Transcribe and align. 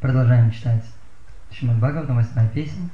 Продолжаем 0.00 0.50
читать 0.50 0.84
Шримад 1.50 1.78
Бхагаватам, 1.78 2.16
восьмая 2.16 2.48
песня. 2.48 2.88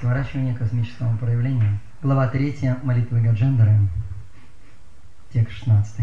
Сворачивание 0.00 0.54
космического 0.54 1.16
проявления. 1.16 1.78
Глава 2.02 2.28
3. 2.28 2.76
Молитвы 2.82 3.20
Гаджендеры. 3.20 3.78
Текст 5.32 5.58
16. 5.58 6.00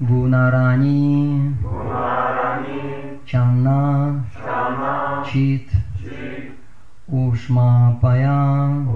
Гунарани, 0.00 1.56
Чанна, 3.26 4.24
Чит, 5.30 5.70
Ушмапая, 7.08 8.86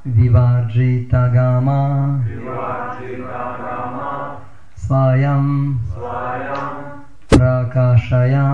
विवार्जितगामा। 0.07 2.21
स्वयं। 4.77 5.77
प्रकाशया। 7.29 8.51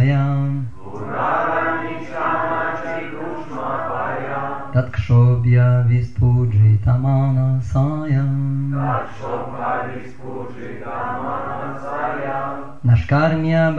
мапаям 0.00 0.66
Таткшобья 4.72 5.82
виспуджита 5.86 6.94
манасаям 6.94 8.30
Нашкармья 12.82 13.70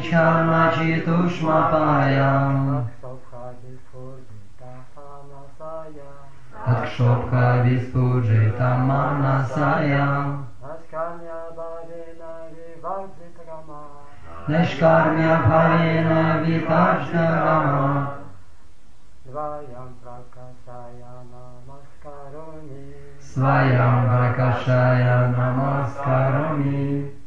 निशामाचितुष्मपाया 0.00 1.10
Takshopha 6.64 7.44
Vispujita 7.64 8.70
Manasaya 8.88 10.06
Nashkarmya 10.62 11.40
Bhavena 11.56 12.32
Vivajjitarama 12.56 13.82
Nashkarmya 14.48 15.34
Bhavena 15.48 16.20
Vivajjitarama 16.44 17.90
Svayam 19.28 19.90
Prakashaya 20.00 21.14
Namaskaroni 21.30 22.84
Svayam 23.20 23.94
Prakashaya 24.08 25.16
Namaskaroni 25.36 27.19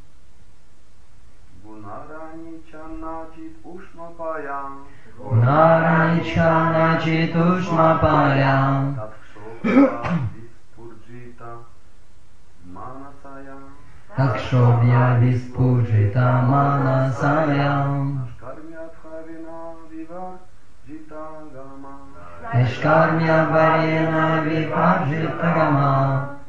ушмапаям 4.24 4.86
Гунарани 5.18 6.24
чана 6.34 7.00
читушмапая 7.04 8.96
Такшопа 8.96 10.10
виспурджита 10.34 11.52
манасаям 12.66 13.64
Такшобья 14.16 15.18
виспуджита 15.20 16.42
манасаям 16.50 18.28
Ашкармья 22.54 23.46
бхавина 23.50 24.42
вива 24.46 25.00
джита 25.08 25.54
гама 25.56 26.43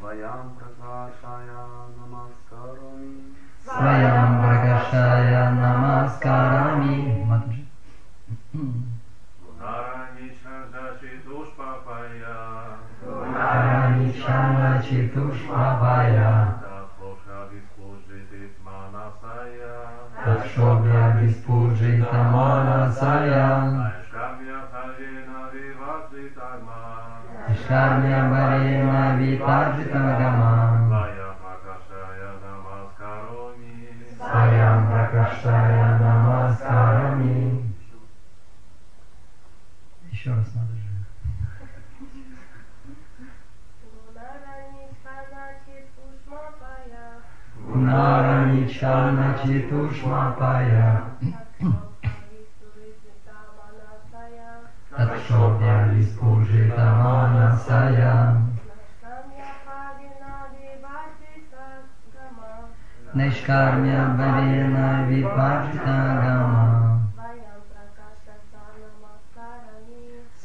Нешкармья 63.15 64.09
бхавена 64.17 65.07
випаджитагама 65.07 67.01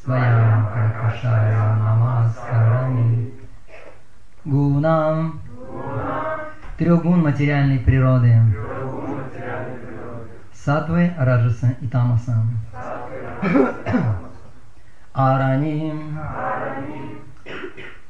Своям 0.03 0.67
пракашая 0.67 1.75
намаскарами 1.75 3.33
гунам, 4.45 5.41
трех 6.77 7.01
гун 7.03 7.23
материальной 7.23 7.79
природы, 7.79 8.39
сатвы, 10.53 11.13
раджаса 11.17 11.75
и 11.81 11.87
тамаса. 11.87 12.37
Араним, 15.13 16.19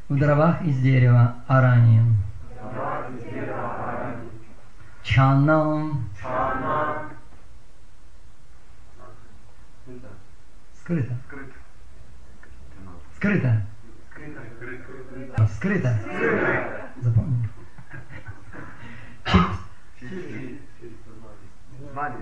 в 0.09 0.17
дровах 0.17 0.61
из 0.63 0.77
дерева 0.79 1.35
араним. 1.47 2.28
Чанам, 5.09 6.07
скрыто. 10.81 11.15
Скрыто. 13.15 13.61
Скрыто. 15.55 15.99
Запомни. 17.01 17.49
Чит. 19.99 20.61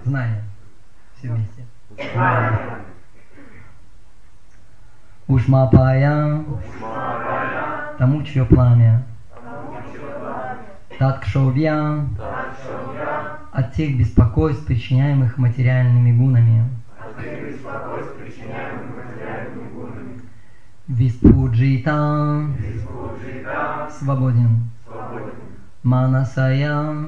Знание. 0.05 0.43
Все 1.17 1.27
вместе. 1.29 1.65
Ушмапая. 5.27 6.45
Тому, 7.97 8.23
чье 8.23 8.45
пламя. 8.45 9.03
Таткшовья. 10.97 12.07
От 13.57 13.73
тех 13.73 13.97
беспокойств, 13.97 14.67
причиняемых 14.67 15.39
материальными 15.39 16.15
гунами. 16.15 16.69
Виспуджита. 20.87 22.45
Свободен. 23.89 24.69
Манасая. 25.81 27.07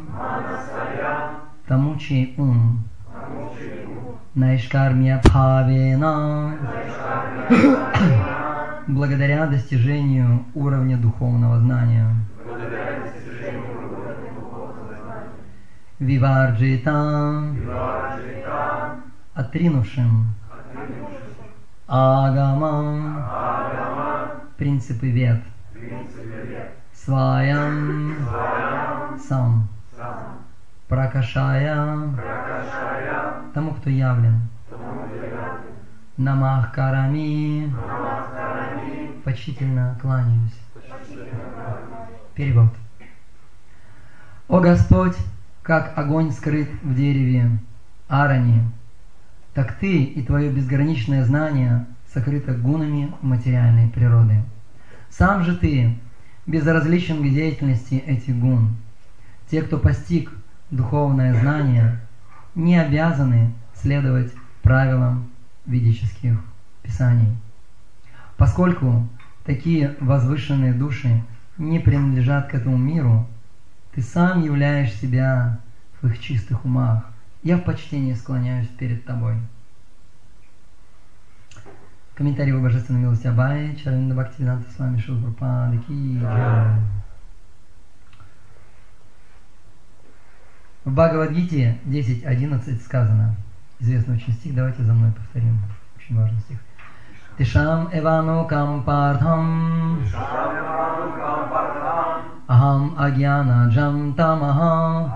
Тому, 1.68 1.98
чей 1.98 2.34
ум. 2.40 2.84
Найшкармия 4.34 5.22
Бхавена. 5.24 6.58
Благодаря 8.88 9.46
достижению 9.46 10.46
уровня 10.56 10.98
духовного 10.98 11.60
знания. 11.60 12.16
Виварджита. 16.00 17.44
Отринувшим. 19.34 20.34
Агамам. 21.88 23.26
Принципы 24.58 25.10
вет. 25.10 25.42
Сваям. 26.94 28.16
Сам. 29.28 29.68
Пракашая. 30.88 32.14
Тому, 33.54 33.74
кто 33.74 33.90
явлен. 33.90 34.48
Намах 36.16 36.74
Карами. 36.74 37.74
Почтительно 39.26 39.98
кланяюсь. 40.02 40.60
Перевод. 42.36 42.70
О 44.48 44.60
Господь, 44.62 45.18
как 45.70 45.96
огонь 46.00 46.32
скрыт 46.32 46.68
в 46.82 46.96
дереве 46.96 47.48
Арани, 48.08 48.64
так 49.54 49.74
Ты 49.74 50.02
и 50.02 50.24
Твое 50.24 50.50
безграничное 50.52 51.24
знание 51.24 51.86
сокрыто 52.12 52.56
гунами 52.56 53.14
материальной 53.22 53.88
природы. 53.88 54.42
Сам 55.12 55.44
же 55.44 55.56
Ты 55.56 55.94
безразличен 56.48 57.22
к 57.22 57.32
деятельности 57.32 57.94
этих 57.94 58.36
гун. 58.40 58.78
Те, 59.52 59.62
кто 59.62 59.78
постиг 59.78 60.32
духовное 60.72 61.40
знание, 61.40 62.00
не 62.56 62.76
обязаны 62.76 63.54
следовать 63.76 64.34
правилам 64.64 65.30
ведических 65.68 66.42
писаний. 66.82 67.38
Поскольку 68.38 69.08
такие 69.46 69.96
возвышенные 70.00 70.74
души 70.74 71.24
не 71.60 71.78
принадлежат 71.78 72.48
к 72.48 72.56
этому 72.56 72.76
миру, 72.76 73.28
ты 74.00 74.06
сам 74.06 74.42
являешь 74.42 74.94
себя 74.94 75.60
в 76.02 76.08
их 76.08 76.22
чистых 76.22 76.64
умах. 76.64 77.04
Я 77.44 77.58
в 77.58 77.66
почтении 77.66 78.14
склоняюсь 78.14 78.70
перед 78.70 79.04
тобой. 79.04 79.36
Комментарий 82.16 82.54
в 82.54 82.62
Божественной 82.62 83.02
милости 83.02 83.28
Абай, 83.28 83.76
Чаравинда 83.76 84.16
Бхактивиданта 84.16 84.72
с 84.72 84.80
вами 84.80 85.00
Шилпрапада 85.00 85.78
Ки. 85.80 86.18
В 90.86 90.94
Бхагавадгите 90.94 91.78
10.11 91.84 92.80
сказано, 92.80 93.36
известный 93.80 94.16
очень 94.16 94.32
стих, 94.32 94.56
давайте 94.56 94.82
за 94.84 94.94
мной 94.94 95.12
повторим, 95.12 95.60
очень 95.98 96.16
важный 96.18 96.40
стих. 96.40 96.60
Тишам 97.38 97.90
эвану 97.92 98.48
кампардхам 98.48 100.00
Ахам 102.50 102.96
агьяна 102.98 103.70
джам 103.70 104.16
тамаха 104.16 105.08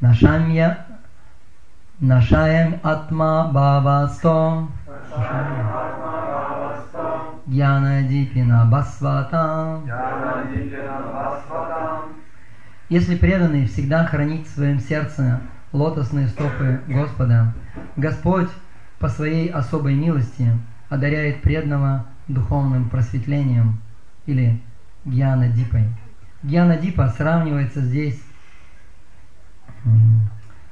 Нашамья 0.00 0.86
Нашаем 1.98 2.78
атма 2.84 3.50
бхавасто 3.52 4.68
Гьяна 7.46 8.02
дипина 8.04 8.64
басвата 8.70 9.80
Если 12.88 13.16
преданный 13.16 13.66
всегда 13.66 14.04
хранит 14.06 14.46
в 14.46 14.54
своем 14.54 14.78
сердце 14.78 15.40
лотосные 15.72 16.28
стопы 16.28 16.80
Господа, 16.86 17.52
Господь 17.96 18.50
по 19.00 19.08
своей 19.08 19.48
особой 19.48 19.96
милости 19.96 20.46
одаряет 20.88 21.42
преданного 21.42 22.04
духовным 22.28 22.88
просветлением 22.88 23.80
или 24.26 24.60
гьяна 25.04 25.48
дипой. 25.48 25.84
Гьяна 26.42 26.76
дипа 26.76 27.08
сравнивается 27.08 27.80
здесь 27.80 28.20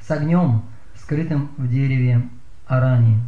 с 0.00 0.10
огнем, 0.10 0.62
скрытым 0.94 1.50
в 1.56 1.68
дереве 1.68 2.28
арани. 2.66 3.18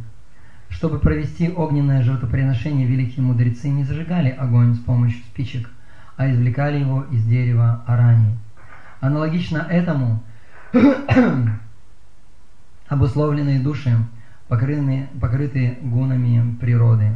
Чтобы 0.69 0.99
провести 0.99 1.49
огненное 1.49 2.01
жертвоприношение, 2.01 2.87
великие 2.87 3.23
мудрецы 3.23 3.69
не 3.69 3.83
зажигали 3.83 4.29
огонь 4.29 4.73
с 4.73 4.79
помощью 4.79 5.23
спичек, 5.25 5.69
а 6.17 6.31
извлекали 6.31 6.79
его 6.79 7.03
из 7.03 7.23
дерева 7.25 7.83
арани. 7.85 8.37
Аналогично 8.99 9.67
этому 9.69 10.23
обусловленные 12.87 13.59
души, 13.59 13.95
покрытые, 14.47 15.09
покрытые 15.21 15.77
гунами 15.81 16.55
природы. 16.55 17.11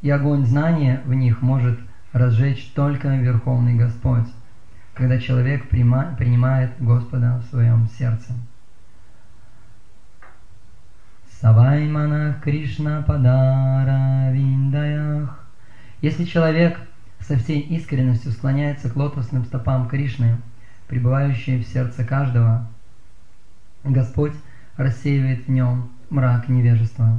И 0.00 0.10
огонь 0.10 0.44
знания 0.44 1.02
в 1.04 1.14
них 1.14 1.42
может 1.42 1.78
разжечь 2.12 2.72
только 2.74 3.08
Верховный 3.16 3.74
Господь, 3.74 4.28
когда 4.94 5.18
человек 5.18 5.68
принимает 5.68 6.72
Господа 6.78 7.38
в 7.38 7.50
своем 7.50 7.88
сердце. 7.98 8.32
Саваймана 11.40 12.36
Кришна 12.42 13.02
Падара 13.02 14.30
Виндаях. 14.32 15.44
Если 16.00 16.24
человек 16.24 16.78
со 17.20 17.36
всей 17.36 17.60
искренностью 17.60 18.32
склоняется 18.32 18.88
к 18.88 18.96
лотосным 18.96 19.44
стопам 19.44 19.88
Кришны, 19.88 20.36
пребывающей 20.86 21.58
в 21.58 21.66
сердце 21.66 22.04
каждого, 22.04 22.68
Господь 23.82 24.34
рассеивает 24.76 25.46
в 25.46 25.50
нем 25.50 25.90
мрак 26.10 26.48
невежества. 26.48 27.18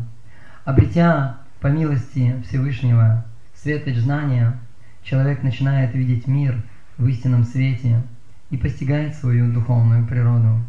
Обретя 0.63 1.37
по 1.59 1.67
милости 1.67 2.41
Всевышнего 2.47 3.25
светоч 3.55 3.97
знания, 3.97 4.57
человек 5.03 5.43
начинает 5.43 5.93
видеть 5.93 6.27
мир 6.27 6.61
в 6.97 7.07
истинном 7.07 7.43
свете 7.43 8.01
и 8.49 8.57
постигает 8.57 9.15
свою 9.15 9.51
духовную 9.51 10.05
природу. 10.07 10.61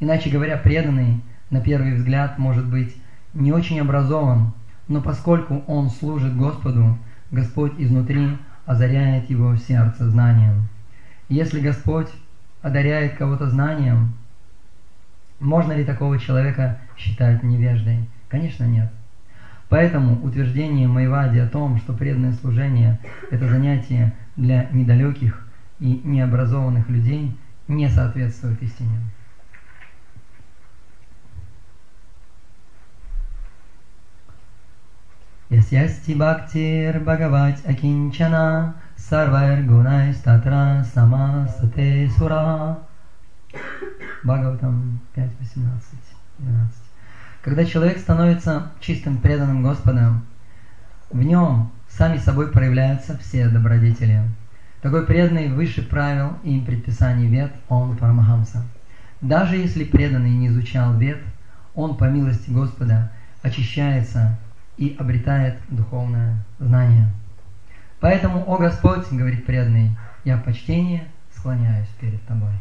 Иначе 0.00 0.30
говоря, 0.30 0.56
преданный– 0.56 1.20
на 1.52 1.60
первый 1.60 1.94
взгляд 1.94 2.38
может 2.38 2.66
быть 2.66 2.96
не 3.34 3.52
очень 3.52 3.78
образован, 3.78 4.54
но 4.88 5.02
поскольку 5.02 5.62
он 5.66 5.90
служит 5.90 6.34
Господу, 6.34 6.98
Господь 7.30 7.74
изнутри 7.78 8.38
озаряет 8.64 9.28
его 9.28 9.54
сердце 9.56 10.08
знанием. 10.08 10.68
Если 11.28 11.60
Господь 11.60 12.08
одаряет 12.62 13.16
кого-то 13.16 13.50
знанием, 13.50 14.14
можно 15.40 15.72
ли 15.72 15.84
такого 15.84 16.18
человека 16.18 16.78
считать 16.96 17.42
невеждой? 17.42 18.08
Конечно, 18.30 18.64
нет. 18.64 18.90
Поэтому 19.72 20.22
утверждение 20.22 20.86
Майвади 20.86 21.38
о 21.38 21.48
том, 21.48 21.78
что 21.78 21.94
преданное 21.94 22.34
служение– 22.34 23.00
это 23.30 23.48
занятие 23.48 24.14
для 24.36 24.64
недалеких 24.64 25.48
и 25.80 25.98
необразованных 26.04 26.90
людей, 26.90 27.34
не 27.68 27.88
соответствует 27.88 28.62
истине. 28.62 28.98
Ясясти 35.48 36.12
бхактир 36.12 37.00
бхагавать 37.00 37.64
акинчана 37.64 38.74
сарвайр 38.96 39.64
гунай 39.64 40.12
статра 40.12 40.84
самасате 40.92 42.10
сура. 42.18 42.78
Бхагаватам 44.22 45.00
5, 45.14 45.30
18, 45.40 45.82
12. 46.40 46.81
Когда 47.42 47.64
человек 47.64 47.98
становится 47.98 48.70
чистым 48.80 49.18
преданным 49.18 49.64
Господом, 49.64 50.24
в 51.10 51.20
нем 51.22 51.72
сами 51.88 52.16
собой 52.18 52.52
проявляются 52.52 53.18
все 53.18 53.48
добродетели. 53.48 54.22
Такой 54.80 55.04
преданный 55.04 55.48
выше 55.48 55.82
правил 55.82 56.34
и 56.44 56.60
предписаний 56.60 57.26
вет, 57.26 57.52
он 57.68 57.96
Парамахамса. 57.96 58.64
Даже 59.20 59.56
если 59.56 59.82
преданный 59.82 60.30
не 60.30 60.48
изучал 60.48 60.96
вет, 60.96 61.18
он 61.74 61.96
по 61.96 62.04
милости 62.04 62.50
Господа 62.50 63.10
очищается 63.42 64.38
и 64.76 64.96
обретает 64.98 65.58
духовное 65.68 66.36
знание. 66.60 67.08
Поэтому, 67.98 68.44
о 68.48 68.56
Господь, 68.58 69.10
говорит 69.10 69.46
преданный, 69.46 69.96
я 70.24 70.36
в 70.36 70.44
почтении 70.44 71.04
склоняюсь 71.34 71.88
перед 72.00 72.22
Тобой. 72.22 72.52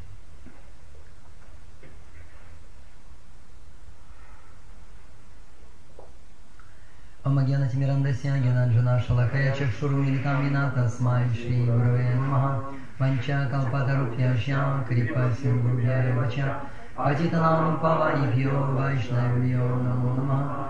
Омагьяна 7.23 7.69
Тимирандасья, 7.69 8.33
Генанджана 8.37 8.99
Шалакая, 8.99 9.55
Чахшурумиликам 9.55 10.43
Вината, 10.43 10.89
Смай 10.89 11.25
Шри 11.35 11.65
Гуруе 11.65 12.15
Намаха, 12.15 12.63
Ванча 12.97 13.47
Калпатарупьяща, 13.51 14.83
Крипа 14.89 15.29
Сингурья 15.39 16.15
Вача, 16.15 16.61
Патитанам 16.95 17.79
Паванибьо, 17.79 18.73
Вайшнавьо 18.73 19.77
Намо 19.83 20.15
Намаха, 20.15 20.65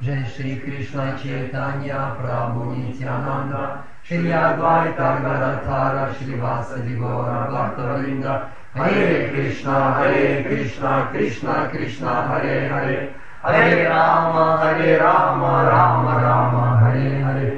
Джай 0.00 0.24
Шри 0.26 0.60
Кришна 0.60 1.18
Чайтанья, 1.18 2.14
Прабу 2.16 2.72
Нитянанда, 2.72 3.82
Шри 4.04 4.30
Адвайта 4.30 5.18
Гаратара, 5.20 6.14
Шри 6.16 6.36
Васади 6.36 6.94
Гора 6.94 7.48
Бхактавалинда, 7.50 8.44
Харе 8.74 9.30
Кришна, 9.32 9.94
Харе 9.94 10.44
Кришна, 10.44 11.08
Кришна 11.10 11.68
Кришна, 11.68 12.26
Харе 12.28 12.68
Харе, 12.68 13.12
हरे 13.46 13.82
राम 13.82 14.36
हरे 14.60 14.94
राम 14.98 15.42
राम 15.68 16.06
राम 16.22 16.54
हरे 16.78 17.10
हरे 17.22 17.50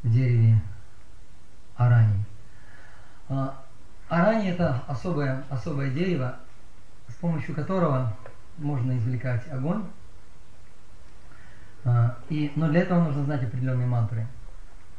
дереве 0.05 0.61
арани. 1.77 2.25
А, 3.29 3.63
арани 4.09 4.51
это 4.51 4.83
особое, 4.87 5.45
особое 5.51 5.91
дерево, 5.91 6.37
с 7.09 7.15
помощью 7.15 7.55
которого 7.55 8.15
можно 8.59 8.97
извлекать 8.99 9.51
огонь. 9.51 9.85
А, 11.85 12.17
и, 12.29 12.53
но 12.55 12.69
для 12.69 12.83
этого 12.83 13.03
нужно 13.03 13.25
знать 13.25 13.43
определенные 13.43 13.87
мантры. 13.87 14.27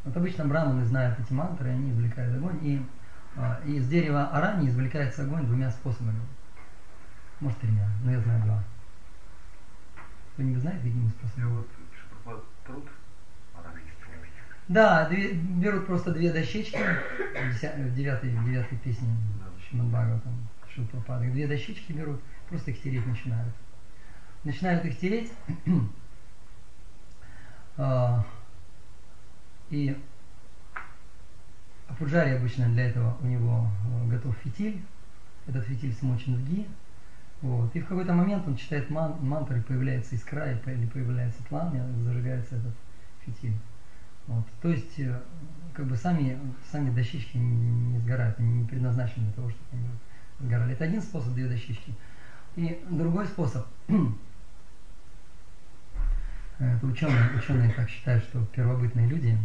Вот 0.03 0.15
обычно 0.17 0.45
браманы 0.45 0.85
знают 0.85 1.19
эти 1.19 1.33
мантры, 1.33 1.69
они 1.69 1.91
извлекают 1.91 2.35
огонь. 2.35 2.59
И 2.62 2.85
а, 3.38 3.62
из 3.65 3.88
дерева 3.88 4.27
арани 4.29 4.67
извлекается 4.67 5.24
огонь 5.24 5.45
двумя 5.45 5.69
способами. 5.71 6.19
Может 7.39 7.59
тремя, 7.59 7.88
но 8.03 8.12
я 8.12 8.19
знаю 8.21 8.43
два. 8.43 8.63
Кто-нибудь 10.33 10.62
знает, 10.62 10.81
какими 10.81 11.09
способами? 11.09 11.63
Вот 12.25 12.45
труд 12.65 12.89
Да, 14.67 15.07
две, 15.10 15.34
берут 15.34 15.86
просто 15.86 16.12
две 16.12 16.34
дощечки 16.34 16.77
в 16.77 17.93
девятой, 17.93 18.31
в 18.31 18.45
девятой 18.45 18.77
песне 18.79 19.07
Шиман 19.69 19.89
Бхагаватам, 19.89 20.48
Шилпрапады. 20.74 21.29
Две 21.29 21.48
дощечки 21.48 21.91
берут, 21.91 22.19
просто 22.50 22.72
их 22.72 22.81
тереть 22.81 23.05
начинают. 23.05 23.53
Начинают 24.43 24.84
их 24.86 24.98
тереть, 24.98 25.31
а, 27.77 28.25
и 29.69 29.95
Пуджари 32.00 32.31
обычно 32.31 32.67
для 32.69 32.89
этого 32.89 33.17
у 33.22 33.25
него 33.25 33.69
э, 33.86 34.10
готов 34.10 34.36
фитиль, 34.43 34.81
этот 35.48 35.65
фитиль 35.65 35.93
смочен 35.93 36.36
в 36.36 36.50
ги, 36.50 36.67
вот. 37.41 37.75
И 37.75 37.79
в 37.79 37.88
какой-то 37.88 38.13
момент 38.13 38.48
он 38.48 38.55
читает 38.55 38.89
ман, 38.89 39.17
мантры, 39.22 39.62
появляется 39.62 40.15
искра 40.15 40.51
или 40.51 40.86
появляется 40.88 41.43
пламя, 41.43 41.86
зажигается 42.03 42.55
этот 42.55 42.74
фитиль. 43.25 43.53
Вот. 44.27 44.46
То 44.62 44.70
есть, 44.70 45.00
э, 45.00 45.22
как 45.74 45.86
бы 45.88 45.96
сами, 45.96 46.39
сами 46.72 46.89
дощечки 46.89 47.38
не, 47.38 47.70
не 47.94 48.00
сгорают, 48.00 48.39
они 48.39 48.62
не 48.62 48.67
предназначены 48.67 49.25
для 49.25 49.34
того, 49.34 49.50
чтобы 49.50 49.65
они 49.74 49.88
сгорали. 50.39 50.74
Это 50.74 50.86
один 50.86 51.01
способ, 51.01 51.34
две 51.34 51.48
дощечки. 51.48 51.94
И 52.55 52.84
другой 52.89 53.27
способ, 53.27 53.67
это 56.60 56.86
ученые, 56.86 57.38
ученые 57.38 57.72
так 57.74 57.89
считают, 57.89 58.24
что 58.24 58.44
первобытные 58.46 59.08
люди, 59.08 59.38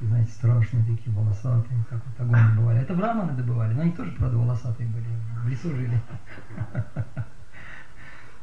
знаете, 0.00 0.32
страшные 0.32 0.84
такие, 0.84 1.14
волосатые, 1.14 1.84
как 1.88 2.00
вот 2.04 2.20
огонь 2.20 2.54
добывали. 2.54 2.80
Это 2.80 2.94
браманы 2.94 3.32
добывали, 3.32 3.74
но 3.74 3.82
они 3.82 3.92
тоже, 3.92 4.12
правда, 4.12 4.36
волосатые 4.36 4.88
были, 4.88 5.06
в 5.44 5.48
лесу 5.48 5.74
жили. 5.74 6.00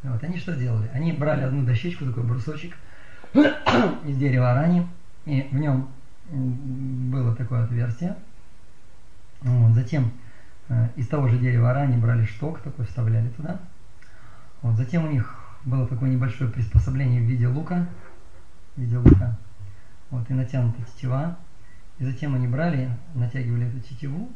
Вот, 0.03 0.23
они 0.23 0.37
что 0.37 0.55
делали? 0.55 0.87
Они 0.93 1.11
брали 1.11 1.41
одну 1.41 1.65
дощечку, 1.65 2.05
такой 2.05 2.23
брусочек 2.23 2.77
из 3.33 4.17
дерева 4.17 4.51
арани, 4.51 4.87
и 5.27 5.41
в 5.51 5.55
нем 5.55 5.89
было 6.31 7.35
такое 7.35 7.65
отверстие. 7.65 8.15
Вот, 9.41 9.73
затем 9.73 10.11
э, 10.69 10.87
из 10.95 11.07
того 11.07 11.27
же 11.27 11.37
дерева 11.37 11.69
арани 11.69 11.97
брали 11.97 12.25
шток 12.25 12.61
такой, 12.61 12.85
вставляли 12.85 13.27
туда. 13.29 13.59
Вот, 14.61 14.77
затем 14.77 15.05
у 15.05 15.11
них 15.11 15.35
было 15.65 15.85
такое 15.85 16.09
небольшое 16.09 16.49
приспособление 16.49 17.21
в 17.21 17.25
виде 17.25 17.47
лука, 17.47 17.87
в 18.75 18.81
виде 18.81 18.97
лука, 18.97 19.37
вот, 20.09 20.29
и 20.31 20.33
натянутая 20.33 20.85
тетива. 20.85 21.37
И 21.99 22.05
затем 22.05 22.33
они 22.33 22.47
брали, 22.47 22.89
натягивали 23.13 23.67
эту 23.67 23.79
тетиву 23.81 24.29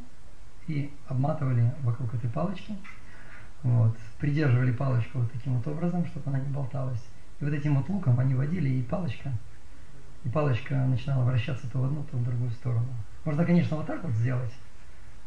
и 0.68 0.94
обматывали 1.08 1.74
вокруг 1.84 2.14
этой 2.14 2.30
палочки, 2.30 2.76
вот, 3.64 3.98
придерживали 4.20 4.74
палочку 4.74 5.20
вот 5.20 5.32
таким 5.32 5.56
вот 5.56 5.68
образом, 5.68 6.06
чтобы 6.06 6.30
она 6.30 6.40
не 6.40 6.50
болталась. 6.50 7.04
И 7.40 7.46
вот 7.46 7.54
этим 7.54 7.76
вот 7.76 7.88
луком 7.88 8.20
они 8.20 8.36
водили, 8.36 8.70
и 8.70 8.84
палочка, 8.84 9.32
и 10.24 10.30
палочка 10.30 10.76
начинала 10.76 11.24
вращаться 11.24 11.70
то 11.70 11.80
в 11.80 11.86
одну, 11.86 12.04
то 12.04 12.18
в 12.18 12.24
другую 12.24 12.52
сторону. 12.52 12.88
Можно, 13.26 13.46
конечно, 13.46 13.78
вот 13.78 13.88
так 13.88 14.04
вот 14.04 14.14
сделать, 14.14 14.54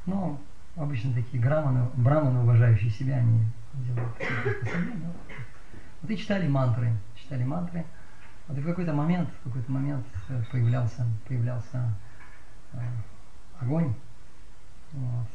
но 0.06 0.40
обычно 0.76 1.12
такие 1.14 1.42
грамманы, 1.42 1.88
браманы, 1.94 2.40
уважающие 2.40 2.90
себя, 2.90 3.16
они 3.16 3.44
делают 3.74 4.16
такие. 4.18 4.56
Вот 6.02 6.10
и 6.10 6.16
читали 6.16 6.46
мантры, 6.46 6.92
читали 7.16 7.44
мантры. 7.44 7.84
Вот 8.46 8.58
и 8.58 8.60
в 8.60 8.66
какой-то 8.66 8.92
момент, 8.92 9.30
в 9.40 9.44
какой-то 9.44 9.72
момент 9.72 10.04
э, 10.28 10.42
появлялся, 10.52 11.06
появлялся 11.26 11.94
э, 12.74 12.78
огонь. 13.58 13.94
Вот. 14.92 15.26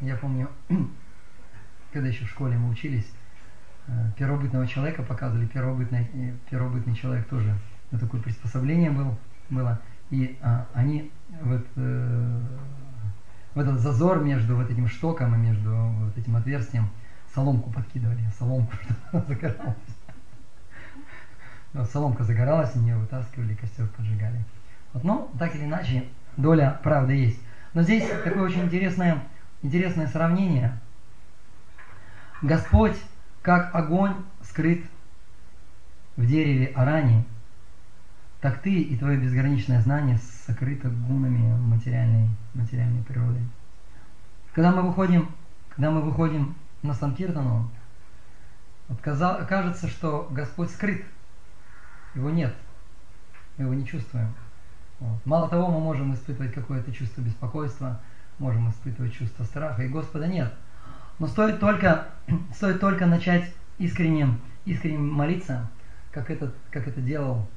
Я 0.00 0.16
помню, 0.16 0.48
когда 1.92 2.08
еще 2.08 2.24
в 2.24 2.30
школе 2.30 2.58
мы 2.58 2.70
учились, 2.70 3.08
э, 3.86 4.10
первобытного 4.18 4.66
человека 4.66 5.04
показывали, 5.04 5.46
первобытный, 5.46 6.10
э, 6.12 6.34
первобытный 6.50 6.96
человек 6.96 7.28
тоже 7.28 7.56
ну, 7.90 7.98
такое 7.98 8.20
приспособление 8.20 8.90
был, 8.90 9.16
было. 9.50 9.80
И 10.10 10.38
а, 10.42 10.66
они 10.74 11.10
вот, 11.42 11.66
э, 11.76 12.40
в 13.54 13.58
этот 13.58 13.80
зазор 13.80 14.22
между 14.22 14.56
вот 14.56 14.70
этим 14.70 14.88
штоком 14.88 15.34
и 15.34 15.38
между 15.38 15.74
вот 15.74 16.16
этим 16.16 16.36
отверстием 16.36 16.88
соломку 17.34 17.70
подкидывали, 17.70 18.24
соломку, 18.38 18.72
чтобы 18.76 19.24
загоралась. 19.28 19.76
Соломка 21.92 22.22
загоралась, 22.22 22.74
нее 22.76 22.96
вытаскивали, 22.96 23.54
костер 23.54 23.88
поджигали. 23.88 24.44
Вот, 24.92 25.02
но 25.02 25.32
так 25.38 25.54
или 25.56 25.64
иначе, 25.64 26.04
доля 26.36 26.78
правды 26.82 27.14
есть. 27.14 27.40
Но 27.72 27.82
здесь 27.82 28.08
такое 28.08 28.42
очень 28.42 28.64
интересное, 28.64 29.24
интересное 29.62 30.06
сравнение. 30.06 30.78
Господь, 32.42 32.96
как 33.42 33.74
огонь, 33.74 34.14
скрыт 34.42 34.84
в 36.16 36.26
дереве 36.26 36.66
Арани, 36.76 37.24
так 38.44 38.58
ты 38.58 38.78
и 38.78 38.94
твое 38.98 39.16
безграничное 39.16 39.80
знание 39.80 40.18
сокрыто 40.46 40.90
гунами 40.90 41.56
материальной, 41.60 42.28
материальной 42.52 43.02
природы. 43.02 43.40
Когда 44.52 44.70
мы 44.70 44.82
выходим, 44.82 45.30
когда 45.70 45.90
мы 45.90 46.02
выходим 46.02 46.54
на 46.82 46.92
Санкиртану, 46.92 47.70
вот 48.88 49.00
кажется, 49.00 49.88
что 49.88 50.28
Господь 50.30 50.68
скрыт, 50.68 51.06
его 52.14 52.28
нет, 52.28 52.54
мы 53.56 53.64
его 53.64 53.72
не 53.72 53.86
чувствуем. 53.86 54.34
Вот. 55.00 55.24
Мало 55.24 55.48
того, 55.48 55.68
мы 55.68 55.80
можем 55.80 56.12
испытывать 56.12 56.52
какое-то 56.52 56.92
чувство 56.92 57.22
беспокойства, 57.22 57.98
можем 58.38 58.68
испытывать 58.68 59.14
чувство 59.14 59.44
страха, 59.44 59.84
и 59.84 59.88
Господа 59.88 60.26
нет. 60.26 60.52
Но 61.18 61.28
стоит 61.28 61.60
только, 61.60 62.08
стоит 62.54 62.78
только 62.78 63.06
начать 63.06 63.50
искренне, 63.78 64.38
искренне 64.66 64.98
молиться, 64.98 65.70
как, 66.12 66.30
этот, 66.30 66.54
как 66.70 66.86
это 66.86 67.00
делал 67.00 67.48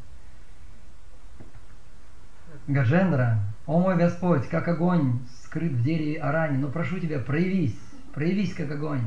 Гажендра. 2.67 3.43
«О 3.65 3.79
мой 3.79 3.97
Господь, 3.97 4.47
как 4.47 4.67
огонь 4.67 5.19
скрыт 5.43 5.71
в 5.71 5.83
дереве 5.83 6.19
Арани, 6.19 6.57
но 6.57 6.69
прошу 6.69 6.99
тебя, 6.99 7.19
проявись, 7.19 7.77
проявись 8.13 8.53
как 8.53 8.71
огонь». 8.71 9.01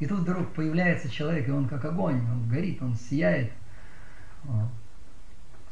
И 0.00 0.06
тут 0.06 0.20
вдруг 0.20 0.52
появляется 0.52 1.08
человек, 1.08 1.48
и 1.48 1.52
он 1.52 1.68
как 1.68 1.84
огонь, 1.84 2.20
он 2.30 2.48
горит, 2.48 2.82
он 2.82 2.94
сияет. 2.94 3.52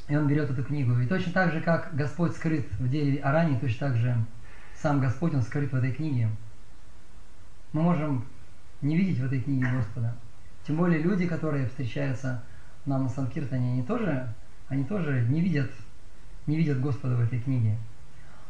И 0.08 0.16
он 0.16 0.28
берет 0.28 0.50
эту 0.50 0.62
книгу. 0.64 0.98
И 0.98 1.06
точно 1.06 1.32
так 1.32 1.52
же, 1.52 1.60
как 1.60 1.94
Господь 1.94 2.32
скрыт 2.32 2.66
в 2.78 2.88
дереве 2.88 3.18
Арани, 3.20 3.58
точно 3.58 3.88
так 3.88 3.96
же 3.96 4.16
сам 4.74 5.00
Господь, 5.00 5.34
Он 5.34 5.42
скрыт 5.42 5.70
в 5.70 5.76
этой 5.76 5.92
книге. 5.92 6.28
Мы 7.72 7.82
можем 7.82 8.24
не 8.80 8.96
видеть 8.96 9.18
в 9.18 9.24
этой 9.24 9.40
книге 9.40 9.66
Господа. 9.70 10.14
Тем 10.66 10.76
более 10.76 11.00
люди, 11.00 11.26
которые 11.26 11.68
встречаются 11.68 12.42
нам 12.84 13.04
на 13.04 13.08
Санкиртане, 13.08 13.72
они 13.72 13.82
тоже, 13.84 14.32
они 14.68 14.84
тоже 14.84 15.24
не 15.28 15.40
видят, 15.40 15.70
не 16.46 16.56
видят 16.56 16.80
Господа 16.80 17.16
в 17.16 17.20
этой 17.20 17.40
книге. 17.40 17.76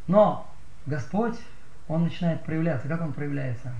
Но 0.07 0.49
Господь, 0.85 1.39
Он 1.87 2.03
начинает 2.03 2.43
проявляться. 2.43 2.87
Как 2.87 3.01
Он 3.01 3.13
проявляется? 3.13 3.73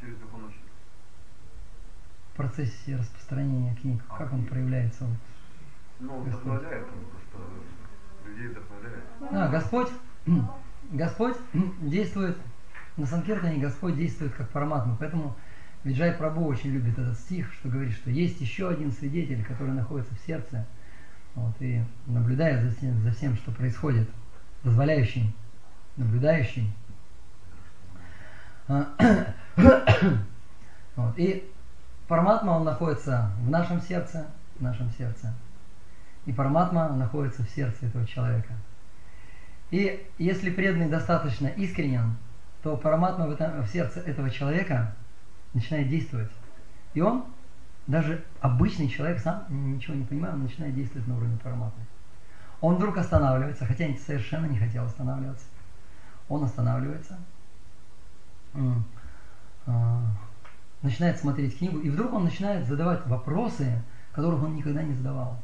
Через 0.00 0.16
духовность. 0.16 0.56
В 2.32 2.36
процессе 2.36 2.96
распространения 2.96 3.74
книг. 3.76 4.02
Как 4.16 4.32
Он 4.32 4.44
проявляется? 4.44 5.06
Ну, 5.98 6.20
вдохновляет 6.20 6.86
он 6.92 7.04
просто, 7.06 7.50
людей 8.26 8.48
вдохновляет. 8.48 9.04
Да, 9.30 9.48
Господь, 9.48 9.88
Господь 10.92 11.36
действует, 11.80 12.36
на 12.98 13.06
Санкиртане 13.06 13.58
Господь 13.58 13.96
действует 13.96 14.34
как 14.34 14.50
параматма, 14.50 14.96
поэтому 14.98 15.34
Виджай 15.86 16.10
Прабу 16.12 16.44
очень 16.46 16.70
любит 16.70 16.98
этот 16.98 17.16
стих, 17.16 17.52
что 17.52 17.68
говорит, 17.68 17.92
что 17.92 18.10
есть 18.10 18.40
еще 18.40 18.68
один 18.68 18.90
свидетель, 18.90 19.44
который 19.44 19.72
находится 19.72 20.12
в 20.16 20.26
сердце, 20.26 20.66
вот, 21.36 21.54
и 21.60 21.80
наблюдает 22.06 22.64
за 22.64 22.76
всем, 22.76 23.00
за 23.02 23.12
всем, 23.12 23.36
что 23.36 23.52
происходит, 23.52 24.08
позволяющий, 24.64 25.32
наблюдающий. 25.96 26.72
А, 28.66 28.88
вот, 30.96 31.16
и 31.16 31.48
параматма, 32.08 32.50
он 32.50 32.64
находится 32.64 33.30
в 33.42 33.48
нашем 33.48 33.80
сердце, 33.80 34.26
в 34.58 34.62
нашем 34.62 34.90
сердце 34.90 35.32
и 36.26 36.32
параматма 36.32 36.88
находится 36.88 37.42
в 37.44 37.50
сердце 37.50 37.86
этого 37.86 38.06
человека. 38.06 38.52
И 39.70 40.06
если 40.18 40.50
преданный 40.50 40.88
достаточно 40.88 41.46
искренен, 41.46 42.16
то 42.62 42.76
параматма 42.76 43.26
в, 43.28 43.30
этом, 43.30 43.62
в 43.62 43.68
сердце 43.68 44.00
этого 44.00 44.28
человека 44.30 44.94
начинает 45.54 45.88
действовать. 45.88 46.30
И 46.94 47.00
он, 47.00 47.24
даже 47.86 48.24
обычный 48.40 48.88
человек, 48.88 49.20
сам 49.20 49.44
ничего 49.48 49.94
не 49.94 50.04
понимая, 50.04 50.32
он 50.32 50.42
начинает 50.42 50.74
действовать 50.74 51.06
на 51.06 51.16
уровне 51.16 51.38
параматмы. 51.42 51.84
Он 52.60 52.76
вдруг 52.76 52.96
останавливается, 52.96 53.66
хотя 53.66 53.86
совершенно 53.94 54.46
не 54.46 54.58
хотел 54.58 54.84
останавливаться. 54.84 55.46
Он 56.28 56.42
останавливается, 56.42 57.18
а, 59.66 60.02
начинает 60.82 61.18
смотреть 61.18 61.58
книгу, 61.58 61.78
и 61.78 61.90
вдруг 61.90 62.12
он 62.12 62.24
начинает 62.24 62.66
задавать 62.66 63.06
вопросы, 63.06 63.82
которых 64.12 64.42
он 64.42 64.56
никогда 64.56 64.82
не 64.82 64.94
задавал. 64.94 65.40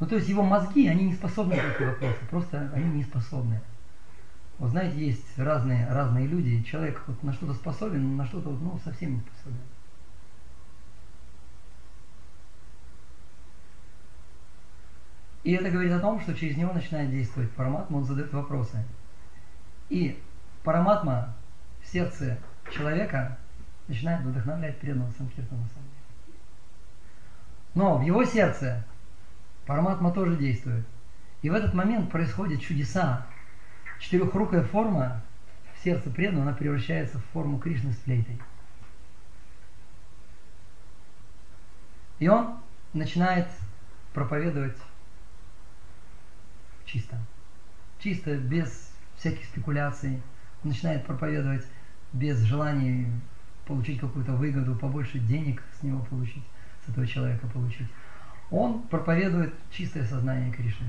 Ну, 0.00 0.06
то 0.06 0.16
есть 0.16 0.28
его 0.28 0.42
мозги, 0.42 0.86
они 0.86 1.06
не 1.06 1.14
способны 1.14 1.56
на 1.56 1.60
эти 1.60 1.82
вопросы, 1.82 2.18
просто 2.30 2.70
они 2.74 2.90
не 2.90 3.02
способны. 3.04 3.60
Вот 4.58 4.70
знаете, 4.70 4.98
есть 4.98 5.38
разные, 5.38 5.88
разные 5.88 6.26
люди, 6.26 6.62
человек 6.62 7.02
вот 7.06 7.22
на 7.22 7.32
что-то 7.32 7.54
способен, 7.54 8.16
на 8.16 8.26
что-то 8.26 8.50
вот, 8.50 8.60
ну, 8.60 8.78
совсем 8.84 9.14
не 9.14 9.20
способен. 9.20 9.60
И 15.48 15.52
это 15.52 15.70
говорит 15.70 15.92
о 15.92 15.98
том, 15.98 16.20
что 16.20 16.34
через 16.34 16.58
него 16.58 16.74
начинает 16.74 17.10
действовать 17.10 17.50
параматма, 17.52 17.96
он 17.96 18.04
задает 18.04 18.30
вопросы. 18.34 18.84
И 19.88 20.22
параматма 20.62 21.34
в 21.82 21.86
сердце 21.86 22.36
человека 22.70 23.38
начинает 23.86 24.26
вдохновлять 24.26 24.76
преданного 24.76 25.10
Санкиртана 25.12 25.62
на. 25.62 25.70
Но 27.72 27.96
в 27.96 28.02
его 28.02 28.24
сердце 28.24 28.84
Параматма 29.64 30.12
тоже 30.12 30.36
действует. 30.36 30.84
И 31.40 31.48
в 31.48 31.54
этот 31.54 31.72
момент 31.72 32.10
происходят 32.10 32.60
чудеса. 32.60 33.26
Четырехрукая 34.00 34.64
форма 34.64 35.22
в 35.74 35.82
сердце 35.82 36.10
преданного, 36.10 36.48
она 36.48 36.56
превращается 36.58 37.16
в 37.16 37.24
форму 37.32 37.58
Кришны 37.58 37.92
с 37.92 37.96
флейтой. 38.00 38.38
И 42.18 42.28
он 42.28 42.58
начинает 42.92 43.48
проповедовать 44.12 44.76
чисто. 46.90 47.16
Чисто, 48.00 48.36
без 48.36 48.90
всяких 49.16 49.44
спекуляций. 49.44 50.22
Он 50.64 50.70
начинает 50.70 51.06
проповедовать 51.06 51.66
без 52.12 52.40
желания 52.40 53.10
получить 53.66 54.00
какую-то 54.00 54.32
выгоду, 54.32 54.74
побольше 54.74 55.18
денег 55.18 55.62
с 55.78 55.82
него 55.82 56.00
получить, 56.08 56.42
с 56.84 56.90
этого 56.90 57.06
человека 57.06 57.46
получить 57.48 57.88
он 58.50 58.82
проповедует 58.82 59.54
чистое 59.70 60.04
сознание 60.04 60.52
Кришны. 60.52 60.86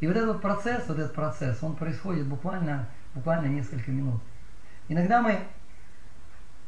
И 0.00 0.06
вот 0.06 0.16
этот 0.16 0.40
процесс, 0.40 0.88
вот 0.88 0.98
этот 0.98 1.14
процесс, 1.14 1.62
он 1.62 1.76
происходит 1.76 2.26
буквально, 2.26 2.88
буквально 3.14 3.46
несколько 3.48 3.90
минут. 3.90 4.22
Иногда 4.88 5.20
мы, 5.20 5.40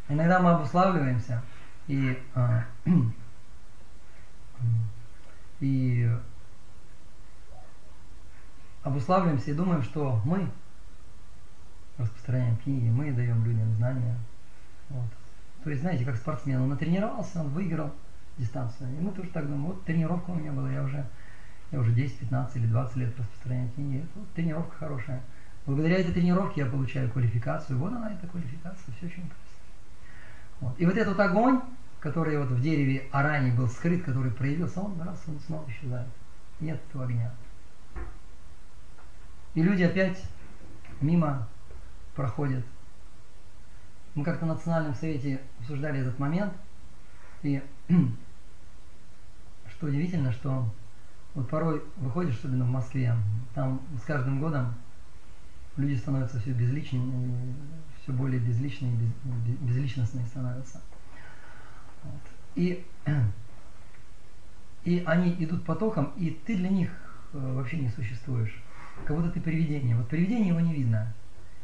иногда 0.08 0.40
мы 0.40 0.50
обуславливаемся 0.50 1.42
и, 1.86 2.18
а, 2.34 2.64
и 5.60 6.10
обуславливаемся 8.82 9.50
и 9.50 9.54
думаем, 9.54 9.82
что 9.82 10.20
мы 10.24 10.48
распространяем 11.98 12.56
книги, 12.56 12.88
мы 12.88 13.12
даем 13.12 13.44
людям 13.44 13.72
знания. 13.74 14.16
Вот. 14.88 15.08
То 15.64 15.70
есть, 15.70 15.82
знаете, 15.82 16.04
как 16.04 16.16
спортсмен, 16.16 16.60
он 16.60 16.70
натренировался, 16.70 17.40
он 17.40 17.48
выиграл, 17.50 17.92
дистанцию. 18.38 18.90
И 18.98 19.00
мы 19.00 19.12
тоже 19.12 19.28
так 19.30 19.44
думаем, 19.44 19.66
вот 19.66 19.84
тренировка 19.84 20.30
у 20.30 20.34
меня 20.34 20.52
была, 20.52 20.70
я 20.70 20.82
уже, 20.82 21.06
я 21.70 21.80
уже 21.80 21.92
10, 21.92 22.18
15 22.18 22.56
или 22.56 22.66
20 22.66 22.96
лет 22.96 23.18
распространяю 23.18 23.70
книги. 23.70 24.06
Вот, 24.14 24.32
тренировка 24.32 24.76
хорошая. 24.76 25.22
Благодаря 25.66 25.98
этой 25.98 26.12
тренировке 26.12 26.62
я 26.62 26.66
получаю 26.66 27.10
квалификацию. 27.10 27.78
Вот 27.78 27.92
она, 27.92 28.12
эта 28.12 28.26
квалификация, 28.26 28.94
все 28.96 29.06
очень 29.06 29.22
просто. 29.22 29.52
Вот. 30.60 30.80
И 30.80 30.86
вот 30.86 30.96
этот 30.96 31.18
огонь, 31.20 31.60
который 32.00 32.38
вот 32.38 32.48
в 32.48 32.60
дереве 32.60 33.08
Арани 33.12 33.52
был 33.52 33.68
скрыт, 33.68 34.02
который 34.02 34.32
проявился, 34.32 34.80
он 34.80 35.00
раз, 35.00 35.22
он 35.28 35.38
снова 35.40 35.68
исчезает. 35.68 36.08
Нет 36.60 36.80
этого 36.88 37.04
огня. 37.04 37.30
И 39.54 39.62
люди 39.62 39.82
опять 39.82 40.22
мимо 41.00 41.48
проходят. 42.14 42.64
Мы 44.14 44.24
как-то 44.24 44.46
на 44.46 44.54
национальном 44.54 44.94
совете 44.94 45.40
обсуждали 45.60 46.00
этот 46.00 46.18
момент, 46.18 46.52
и 47.42 47.62
что 49.70 49.86
удивительно, 49.86 50.32
что 50.32 50.68
вот 51.34 51.48
порой 51.48 51.82
выходишь, 51.96 52.36
особенно 52.36 52.64
в 52.64 52.70
Москве, 52.70 53.14
там 53.54 53.80
с 54.00 54.04
каждым 54.04 54.40
годом 54.40 54.74
люди 55.76 55.96
становятся 55.96 56.38
все 56.40 56.52
безличнее, 56.52 57.04
все 58.02 58.12
более 58.12 58.40
безличные, 58.40 58.94
без, 58.94 59.56
безличностные 59.56 60.26
становятся. 60.26 60.80
Вот. 62.04 62.20
И, 62.54 62.84
и 64.84 65.02
они 65.06 65.34
идут 65.38 65.64
потоком, 65.64 66.12
и 66.16 66.30
ты 66.30 66.56
для 66.56 66.68
них 66.68 66.90
э, 67.32 67.54
вообще 67.54 67.78
не 67.78 67.88
существуешь. 67.88 68.54
Как 69.04 69.16
будто 69.16 69.30
ты 69.30 69.40
привидение. 69.40 69.96
Вот 69.96 70.08
привидение 70.08 70.48
его 70.48 70.60
не 70.60 70.74
видно. 70.74 71.12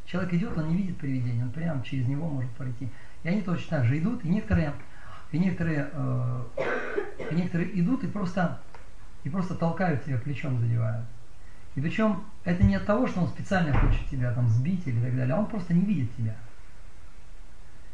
Человек 0.07 0.33
идет, 0.35 0.57
он 0.57 0.69
не 0.69 0.77
видит 0.77 0.97
привидения, 0.97 1.43
он 1.43 1.51
прямо 1.51 1.83
через 1.83 2.09
него 2.09 2.29
может 2.29 2.51
пройти. 2.53 2.89
И 3.23 3.29
они 3.29 3.43
точно 3.43 3.79
так 3.79 3.87
же 3.87 3.99
идут, 3.99 4.25
и 4.25 4.29
некоторые, 4.29 4.73
и 5.33 5.39
некоторые, 5.39 5.91
э, 5.93 6.45
и 7.31 7.35
некоторые 7.35 7.79
идут 7.79 8.05
и 8.05 8.07
просто, 8.07 8.61
и 9.25 9.29
просто 9.29 9.55
толкают 9.55 10.05
тебя 10.05 10.19
плечом, 10.19 10.59
задевают. 10.59 11.05
И 11.75 11.81
причем 11.81 12.25
это 12.45 12.65
не 12.65 12.77
от 12.77 12.87
того, 12.87 13.07
что 13.07 13.21
он 13.21 13.29
специально 13.29 13.73
хочет 13.79 14.05
тебя 14.07 14.33
там 14.33 14.49
сбить 14.49 14.87
или 14.87 15.01
так 15.01 15.15
далее, 15.15 15.35
а 15.35 15.41
он 15.41 15.47
просто 15.47 15.75
не 15.75 15.83
видит 15.83 16.15
тебя. 16.17 16.35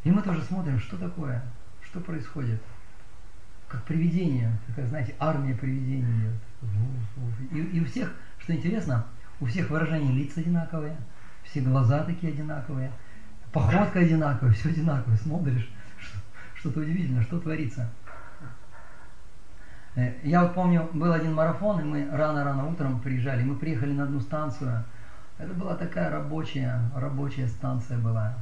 И 0.04 0.10
мы 0.10 0.22
тоже 0.22 0.42
смотрим, 0.42 0.78
что 0.78 0.96
такое, 0.96 1.42
что 1.82 2.00
происходит. 2.00 2.62
Как 3.68 3.82
привидение, 3.84 4.56
такая, 4.68 4.86
знаете, 4.86 5.14
армия 5.18 5.54
привидений. 5.54 6.30
И, 7.50 7.58
и 7.58 7.80
у 7.80 7.84
всех, 7.86 8.14
что 8.38 8.54
интересно, 8.54 9.06
у 9.40 9.46
всех 9.46 9.70
выражения 9.70 10.12
лиц 10.12 10.36
одинаковые, 10.36 10.96
все 11.42 11.60
глаза 11.60 12.04
такие 12.04 12.32
одинаковые, 12.32 12.90
походка 13.52 14.00
одинаковая, 14.00 14.52
все 14.52 14.70
одинаковое. 14.70 15.16
Смотришь, 15.18 15.70
что-то 16.54 16.80
удивительное, 16.80 17.22
что 17.22 17.38
творится. 17.38 17.90
Э, 19.96 20.12
я 20.22 20.42
вот 20.42 20.54
помню, 20.54 20.88
был 20.92 21.12
один 21.12 21.34
марафон, 21.34 21.80
и 21.80 21.84
мы 21.84 22.08
рано-рано 22.10 22.66
утром 22.66 23.00
приезжали. 23.00 23.44
Мы 23.44 23.56
приехали 23.56 23.92
на 23.92 24.04
одну 24.04 24.20
станцию. 24.20 24.84
Это 25.38 25.52
была 25.52 25.76
такая 25.76 26.10
рабочая, 26.10 26.80
рабочая 26.94 27.48
станция 27.48 27.98
была. 27.98 28.34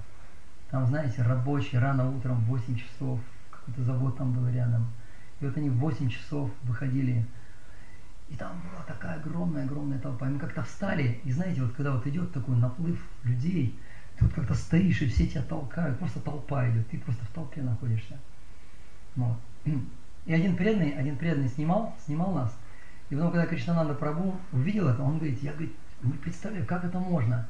Там, 0.70 0.86
знаете, 0.86 1.22
рабочие, 1.22 1.80
рано 1.80 2.08
утром, 2.10 2.36
в 2.40 2.44
8 2.44 2.76
часов, 2.76 3.20
какой-то 3.50 3.82
завод 3.82 4.16
там 4.16 4.32
был 4.32 4.48
рядом. 4.48 4.86
И 5.40 5.44
вот 5.46 5.56
они 5.56 5.68
в 5.68 5.76
8 5.76 6.08
часов 6.08 6.50
выходили, 6.62 7.26
и 8.32 8.36
там 8.36 8.62
была 8.62 8.82
такая 8.86 9.16
огромная-огромная 9.16 9.98
толпа. 9.98 10.26
И 10.26 10.30
мы 10.30 10.38
как-то 10.38 10.62
встали, 10.62 11.20
и 11.24 11.30
знаете, 11.30 11.62
вот 11.62 11.72
когда 11.72 11.92
вот 11.92 12.06
идет 12.06 12.32
такой 12.32 12.56
наплыв 12.56 13.06
людей, 13.24 13.78
ты 14.16 14.24
вот 14.24 14.32
как-то 14.32 14.54
стоишь, 14.54 15.02
и 15.02 15.08
все 15.08 15.26
тебя 15.26 15.42
толкают, 15.42 15.98
просто 15.98 16.20
толпа 16.20 16.68
идет, 16.70 16.88
ты 16.88 16.98
просто 16.98 17.24
в 17.26 17.28
толпе 17.28 17.60
находишься. 17.60 18.18
Вот. 19.16 19.36
И 20.24 20.32
один 20.32 20.56
преданный, 20.56 20.92
один 20.92 21.16
преданный 21.16 21.48
снимал, 21.48 21.94
снимал 22.06 22.32
нас. 22.32 22.56
И 23.10 23.14
потом, 23.14 23.32
когда 23.32 23.46
Кришнананда 23.46 23.94
Прабу 23.94 24.34
увидел 24.52 24.88
это, 24.88 25.02
он 25.02 25.18
говорит, 25.18 25.42
я 25.42 25.52
говорит, 25.52 25.74
не 26.02 26.12
представляю, 26.12 26.64
как 26.64 26.84
это 26.84 26.98
можно. 26.98 27.46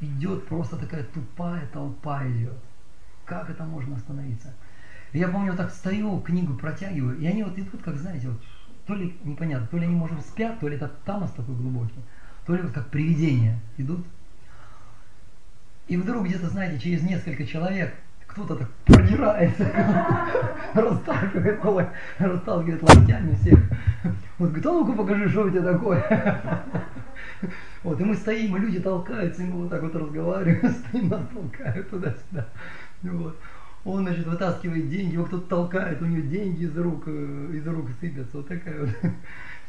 Идет 0.00 0.46
просто 0.46 0.76
такая 0.76 1.04
тупая 1.04 1.66
толпа 1.68 2.28
идет. 2.28 2.58
Как 3.24 3.48
это 3.48 3.64
можно 3.64 3.96
остановиться? 3.96 4.52
И 5.12 5.18
я 5.18 5.28
помню, 5.28 5.52
вот 5.52 5.56
так 5.56 5.70
стою, 5.70 6.20
книгу 6.20 6.54
протягиваю, 6.54 7.18
и 7.18 7.26
они 7.26 7.42
вот 7.42 7.58
идут, 7.58 7.80
как 7.82 7.96
знаете, 7.96 8.28
вот 8.28 8.42
то 8.86 8.94
ли 8.94 9.16
непонятно, 9.24 9.66
то 9.66 9.78
ли 9.78 9.84
они, 9.84 9.94
может, 9.94 10.20
спят, 10.20 10.60
то 10.60 10.68
ли 10.68 10.76
это 10.76 10.90
тамас 11.04 11.30
такой 11.32 11.54
глубокий, 11.54 12.00
то 12.46 12.54
ли 12.54 12.62
вот 12.62 12.72
как 12.72 12.88
привидения 12.88 13.58
идут. 13.76 14.04
И 15.88 15.96
вдруг 15.96 16.26
где-то, 16.26 16.48
знаете, 16.48 16.78
через 16.78 17.02
несколько 17.02 17.46
человек 17.46 17.94
кто-то 18.26 18.56
так 18.56 18.70
продирается, 18.84 19.64
расталкивает, 20.74 21.88
расталкивает 22.18 22.82
локтями 22.82 23.34
всех. 23.36 23.58
Вот 24.38 24.48
говорит, 24.48 24.66
а 24.66 24.72
ну-ка 24.72 24.92
покажи, 24.92 25.28
что 25.30 25.44
у 25.44 25.50
тебя 25.50 25.72
такое. 25.72 26.62
Вот, 27.82 28.00
и 28.00 28.04
мы 28.04 28.16
стоим, 28.16 28.56
и 28.56 28.60
люди 28.60 28.80
толкаются, 28.80 29.42
и 29.42 29.46
мы 29.46 29.62
вот 29.62 29.70
так 29.70 29.80
вот 29.80 29.94
разговариваем, 29.94 30.74
стоим, 30.88 31.08
нас 31.08 31.22
толкают 31.32 31.88
туда-сюда. 31.88 32.46
Вот. 33.02 33.36
Он, 33.86 34.02
значит, 34.02 34.26
вытаскивает 34.26 34.90
деньги, 34.90 35.14
его 35.14 35.24
кто-то 35.26 35.46
толкает, 35.46 36.02
у 36.02 36.06
него 36.06 36.26
деньги 36.26 36.64
из 36.64 36.76
рук, 36.76 37.04
э, 37.06 37.50
из 37.54 37.66
рук 37.68 37.86
сыпятся. 38.00 38.38
Вот 38.38 38.48
такая 38.48 38.80
вот 38.80 38.90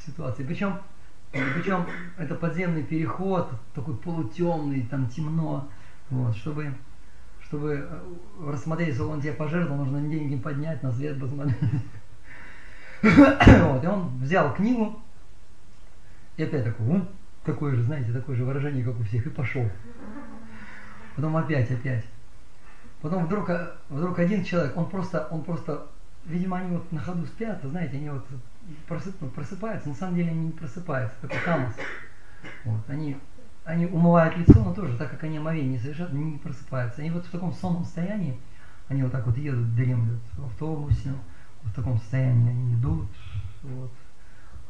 ситуация. 0.05 0.43
Причем, 0.43 0.79
причем 1.31 1.85
это 2.17 2.33
подземный 2.33 2.81
переход, 2.81 3.51
такой 3.75 3.95
полутемный, 3.95 4.87
там 4.89 5.07
темно. 5.07 5.69
Вот, 6.09 6.35
чтобы 6.35 6.73
чтобы 7.41 7.87
э, 7.87 8.51
рассмотреть, 8.51 8.95
что 8.95 9.07
он 9.07 9.21
тебе 9.21 9.33
пожертвовал, 9.33 9.85
нужно 9.85 10.01
деньги 10.09 10.35
поднять, 10.35 10.81
на 10.81 10.91
свет 10.91 11.19
посмотреть. 11.19 11.57
Вот, 13.03 13.83
и 13.83 13.87
он 13.87 14.17
взял 14.17 14.51
книгу, 14.55 14.99
и 16.37 16.43
опять 16.43 16.63
такой, 16.63 17.03
такое 17.45 17.75
же, 17.75 17.83
знаете, 17.83 18.11
такое 18.11 18.35
же 18.35 18.43
выражение, 18.43 18.83
как 18.83 18.99
у 18.99 19.03
всех, 19.03 19.27
и 19.27 19.29
пошел. 19.29 19.69
Потом 21.15 21.37
опять, 21.37 21.69
опять. 21.69 22.03
Потом 23.01 23.25
вдруг, 23.25 23.49
э, 23.49 23.71
вдруг 23.89 24.19
один 24.19 24.43
человек, 24.43 24.75
он 24.75 24.89
просто, 24.89 25.27
он 25.31 25.43
просто, 25.43 25.87
видимо, 26.25 26.57
они 26.57 26.77
вот 26.77 26.91
на 26.91 26.99
ходу 26.99 27.25
спят, 27.25 27.59
знаете, 27.63 27.97
они 27.97 28.09
вот 28.09 28.25
просып, 28.87 29.15
ну, 29.21 29.29
просыпаются, 29.29 29.89
на 29.89 29.95
самом 29.95 30.15
деле 30.15 30.31
они 30.31 30.45
не 30.47 30.51
просыпаются, 30.51 31.15
такой 31.21 31.39
тамос. 31.45 31.73
Вот, 32.65 32.81
они 32.87 33.17
они 33.67 33.85
умывают 33.85 34.37
лицо, 34.37 34.63
но 34.63 34.73
тоже, 34.73 34.97
так 34.97 35.11
как 35.11 35.25
они 35.25 35.39
омовение 35.39 35.77
совершают, 35.77 36.13
они 36.13 36.23
не 36.31 36.37
просыпаются. 36.37 37.01
Они 37.01 37.11
вот 37.11 37.25
в 37.25 37.29
таком 37.29 37.51
сонном 37.51 37.83
состоянии, 37.83 38.39
они 38.87 39.03
вот 39.03 39.11
так 39.11 39.25
вот 39.25 39.37
едут, 39.37 39.75
дремлют 39.75 40.21
в 40.37 40.45
автобусе, 40.45 41.13
в 41.63 41.73
таком 41.73 41.97
состоянии 41.97 42.49
они 42.49 42.75
идут, 42.75 43.09
вот, 43.63 43.91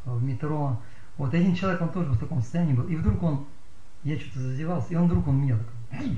в 0.06 0.24
метро. 0.24 0.82
Вот 1.18 1.32
один 1.32 1.54
человек, 1.54 1.80
он 1.82 1.90
тоже 1.90 2.12
в 2.12 2.18
таком 2.18 2.42
состоянии 2.42 2.74
был, 2.74 2.86
и 2.88 2.96
вдруг 2.96 3.22
он, 3.22 3.46
я 4.04 4.20
что-то 4.20 4.40
зазевался, 4.40 4.88
и 4.90 4.96
он 4.96 5.06
вдруг 5.06 5.28
он 5.28 5.42
меня 5.44 5.60
такой, 5.60 6.18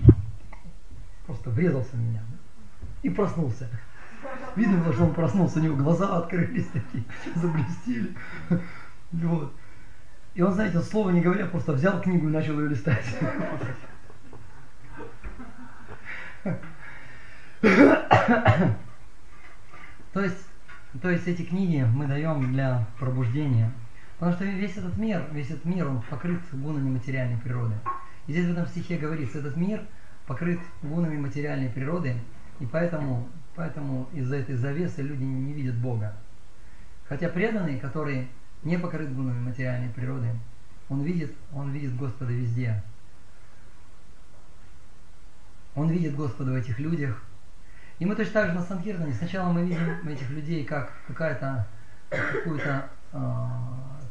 врезался 1.50 1.96
в 1.96 2.00
меня, 2.00 2.22
и 3.02 3.10
проснулся. 3.10 3.70
Видно 4.56 4.84
было, 4.84 4.94
что 4.94 5.06
он 5.06 5.14
проснулся, 5.14 5.60
у 5.60 5.62
него 5.62 5.76
глаза 5.76 6.18
открылись 6.18 6.68
такие, 6.68 7.04
заблестели. 7.36 8.16
Вот. 9.12 9.54
И 10.36 10.42
он, 10.42 10.54
знаете, 10.54 10.80
слово 10.82 11.10
не 11.12 11.22
говоря, 11.22 11.46
просто 11.46 11.74
взял 11.74 12.02
книгу 12.02 12.28
и 12.28 12.32
начал 12.32 12.60
ее 12.60 12.70
листать. 12.70 13.04
То 20.14 20.22
есть, 20.22 20.48
то 21.02 21.10
есть 21.10 21.28
эти 21.28 21.44
книги 21.44 21.86
мы 21.94 22.08
даем 22.08 22.52
для 22.52 22.88
пробуждения. 23.00 23.72
Потому 24.18 24.36
что 24.36 24.46
весь 24.46 24.76
этот 24.76 24.98
мир, 24.98 25.24
весь 25.32 25.50
этот 25.50 25.66
мир, 25.66 25.88
он 25.88 26.02
покрыт 26.10 26.42
гунами 26.52 26.90
материальной 26.90 27.38
природы. 27.38 27.76
И 28.28 28.32
здесь 28.34 28.48
в 28.48 28.52
этом 28.52 28.68
стихе 28.68 28.98
говорится, 28.98 29.40
этот 29.40 29.56
мир 29.56 29.82
покрыт 30.30 30.60
гунами 30.84 31.18
материальной 31.18 31.70
природы, 31.70 32.16
и 32.60 32.66
поэтому, 32.68 33.28
поэтому 33.56 34.08
из-за 34.14 34.36
этой 34.36 34.56
завесы 34.56 35.02
люди 35.02 35.24
не 35.24 35.54
видят 35.54 35.76
Бога. 35.76 36.16
Хотя 37.08 37.30
преданные, 37.30 37.80
которые 37.80 38.28
не 38.62 38.78
покрыт 38.78 39.12
гунами 39.12 39.40
материальной 39.40 39.90
природы. 39.90 40.28
Он 40.88 41.02
видит, 41.02 41.34
он 41.52 41.72
видит 41.72 41.96
Господа 41.96 42.32
везде. 42.32 42.84
Он 45.74 45.90
видит 45.90 46.16
Господа 46.16 46.52
в 46.52 46.56
этих 46.56 46.78
людях. 46.78 47.24
И 47.98 48.06
мы 48.06 48.16
точно 48.16 48.34
так 48.34 48.48
же 48.50 48.54
на 48.54 48.62
Санкиртане. 48.62 49.14
Сначала 49.14 49.52
мы 49.52 49.66
видим 49.66 50.08
этих 50.08 50.30
людей 50.30 50.64
как 50.64 50.94
какая-то 51.08 51.66
какую-то 52.10 52.88
э, 53.14 53.48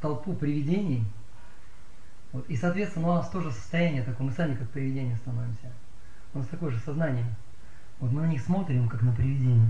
толпу 0.01 0.35
привидений. 0.35 1.05
Вот. 2.33 2.49
И, 2.51 2.57
соответственно, 2.57 3.09
у 3.09 3.15
нас 3.15 3.31
тоже 3.31 3.53
состояние 3.53 4.03
такое, 4.03 4.27
мы 4.27 4.33
сами 4.33 4.57
как 4.57 4.69
привидения 4.71 5.17
становимся. 5.17 5.71
У 6.39 6.41
нас 6.41 6.51
такое 6.51 6.71
же 6.71 6.79
сознание. 6.79 7.27
Вот 7.99 8.13
мы 8.13 8.23
на 8.23 8.27
них 8.27 8.41
смотрим, 8.41 8.89
как 8.89 9.03
на 9.03 9.11
привидение. 9.11 9.69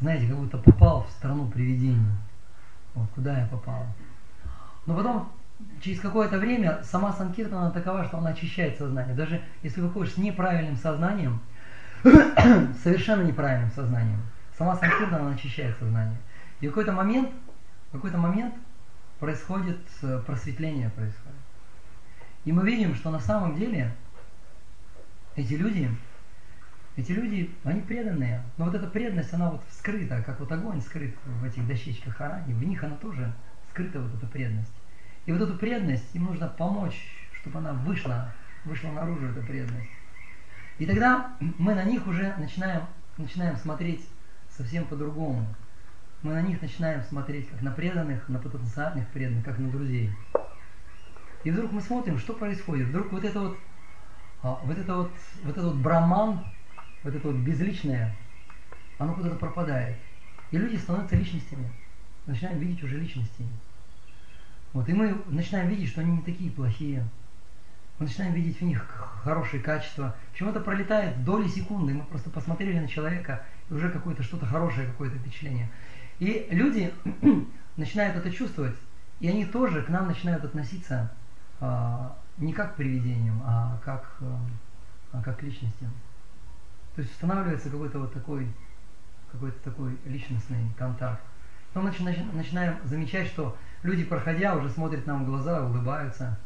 Знаете, 0.00 0.26
как 0.26 0.36
будто 0.36 0.58
попал 0.58 1.04
в 1.04 1.10
страну 1.12 1.46
привидений. 1.46 2.10
Вот, 2.96 3.08
куда 3.14 3.38
я 3.38 3.46
попал. 3.46 3.86
Но 4.86 4.96
потом, 4.96 5.30
через 5.80 6.00
какое-то 6.00 6.38
время, 6.38 6.82
сама 6.82 7.12
Санкиртана 7.12 7.70
такова, 7.70 8.04
что 8.04 8.18
она 8.18 8.30
очищает 8.30 8.78
сознание. 8.78 9.14
Даже 9.14 9.40
если 9.62 9.80
выходишь 9.80 10.14
с 10.14 10.16
неправильным 10.16 10.74
сознанием, 10.76 11.38
совершенно 12.02 13.22
неправильным 13.22 13.70
сознанием, 13.70 14.22
сама 14.58 14.74
Санкиртана 14.74 15.30
очищает 15.30 15.78
сознание. 15.78 16.18
И 16.60 16.66
в 16.66 16.70
какой-то 16.70 16.90
момент, 16.90 17.30
в 17.90 17.92
какой-то 17.92 18.18
момент 18.18 18.56
происходит 19.20 19.78
э, 20.02 20.20
просветление 20.26 20.90
происходит. 20.90 21.38
И 22.44 22.50
мы 22.50 22.66
видим, 22.66 22.96
что 22.96 23.12
на 23.12 23.20
самом 23.20 23.54
деле 23.54 23.94
эти 25.36 25.54
люди, 25.54 25.90
эти 26.96 27.12
люди, 27.12 27.50
они 27.64 27.80
преданные. 27.80 28.42
Но 28.56 28.66
вот 28.66 28.74
эта 28.74 28.86
преданность, 28.86 29.32
она 29.32 29.50
вот 29.50 29.62
скрыта, 29.70 30.22
как 30.22 30.40
вот 30.40 30.50
огонь 30.52 30.80
скрыт 30.80 31.14
в 31.24 31.44
этих 31.44 31.66
дощечках 31.66 32.20
Арани. 32.20 32.52
В 32.52 32.64
них 32.64 32.82
она 32.84 32.96
тоже 32.96 33.32
скрыта 33.70 34.00
вот 34.00 34.14
эта 34.14 34.26
преданность. 34.26 34.72
И 35.24 35.32
вот 35.32 35.40
эту 35.40 35.56
преданность 35.56 36.14
им 36.14 36.24
нужно 36.24 36.48
помочь, 36.48 37.28
чтобы 37.40 37.58
она 37.58 37.72
вышла, 37.72 38.32
вышла 38.64 38.90
наружу, 38.90 39.26
эта 39.26 39.40
преданность. 39.40 39.90
И 40.78 40.86
тогда 40.86 41.36
мы 41.58 41.74
на 41.74 41.84
них 41.84 42.06
уже 42.06 42.34
начинаем, 42.38 42.82
начинаем 43.16 43.56
смотреть 43.56 44.06
совсем 44.50 44.84
по-другому. 44.84 45.46
Мы 46.22 46.34
на 46.34 46.42
них 46.42 46.60
начинаем 46.60 47.02
смотреть 47.02 47.48
как 47.48 47.62
на 47.62 47.70
преданных, 47.72 48.28
на 48.28 48.38
потенциальных 48.38 49.08
преданных, 49.08 49.44
как 49.44 49.58
на 49.58 49.70
друзей. 49.70 50.10
И 51.44 51.50
вдруг 51.50 51.72
мы 51.72 51.80
смотрим, 51.80 52.18
что 52.18 52.34
происходит. 52.34 52.88
Вдруг 52.88 53.12
вот 53.12 53.24
это 53.24 53.40
вот, 53.40 53.58
вот 54.42 54.76
это 54.76 54.96
вот, 54.96 55.12
вот 55.44 55.50
этот 55.50 55.64
вот 55.64 55.76
браман, 55.76 56.44
вот 57.04 57.14
это 57.14 57.28
вот 57.28 57.36
безличное, 57.36 58.14
оно 58.98 59.14
куда-то 59.14 59.36
пропадает. 59.36 59.96
И 60.50 60.58
люди 60.58 60.76
становятся 60.76 61.16
личностями. 61.16 61.70
Начинаем 62.26 62.58
видеть 62.58 62.82
уже 62.82 62.98
личности. 62.98 63.44
Вот, 64.72 64.88
и 64.88 64.92
мы 64.92 65.22
начинаем 65.26 65.68
видеть, 65.68 65.88
что 65.88 66.00
они 66.00 66.12
не 66.12 66.22
такие 66.22 66.50
плохие. 66.50 67.06
Мы 67.98 68.06
начинаем 68.06 68.32
видеть 68.34 68.58
в 68.58 68.64
них 68.64 68.84
хорошие 69.22 69.62
качества. 69.62 70.16
Почему-то 70.32 70.60
пролетает 70.60 71.24
доли 71.24 71.46
секунды, 71.46 71.94
мы 71.94 72.04
просто 72.04 72.30
посмотрели 72.30 72.78
на 72.78 72.88
человека, 72.88 73.44
и 73.68 73.74
уже 73.74 73.90
какое-то 73.90 74.22
что-то 74.22 74.46
хорошее, 74.46 74.88
какое-то 74.88 75.18
впечатление. 75.18 75.70
И 76.18 76.48
люди 76.50 76.92
начинают 77.76 78.16
это 78.16 78.30
чувствовать, 78.30 78.76
и 79.20 79.28
они 79.28 79.44
тоже 79.44 79.82
к 79.82 79.88
нам 79.88 80.08
начинают 80.08 80.44
относиться 80.44 81.12
а, 81.60 82.16
не 82.38 82.52
как 82.52 82.74
к 82.74 82.76
привидениям, 82.76 83.42
а 83.44 83.78
как, 83.84 84.16
а, 84.20 84.38
а 85.12 85.22
как 85.22 85.42
личностям. 85.42 85.90
То 86.94 87.02
есть 87.02 87.12
устанавливается 87.12 87.70
какой-то 87.70 88.00
вот 88.00 88.12
такой, 88.12 88.48
какой-то 89.30 89.58
такой 89.62 89.96
личностный 90.04 90.66
контакт. 90.78 91.22
Потом 91.72 91.88
начи- 91.88 92.34
начинаем 92.34 92.76
замечать, 92.84 93.28
что 93.28 93.56
люди, 93.82 94.04
проходя, 94.04 94.56
уже 94.56 94.68
смотрят 94.68 95.06
нам 95.06 95.24
в 95.24 95.26
глаза, 95.26 95.64
улыбаются. 95.64 96.38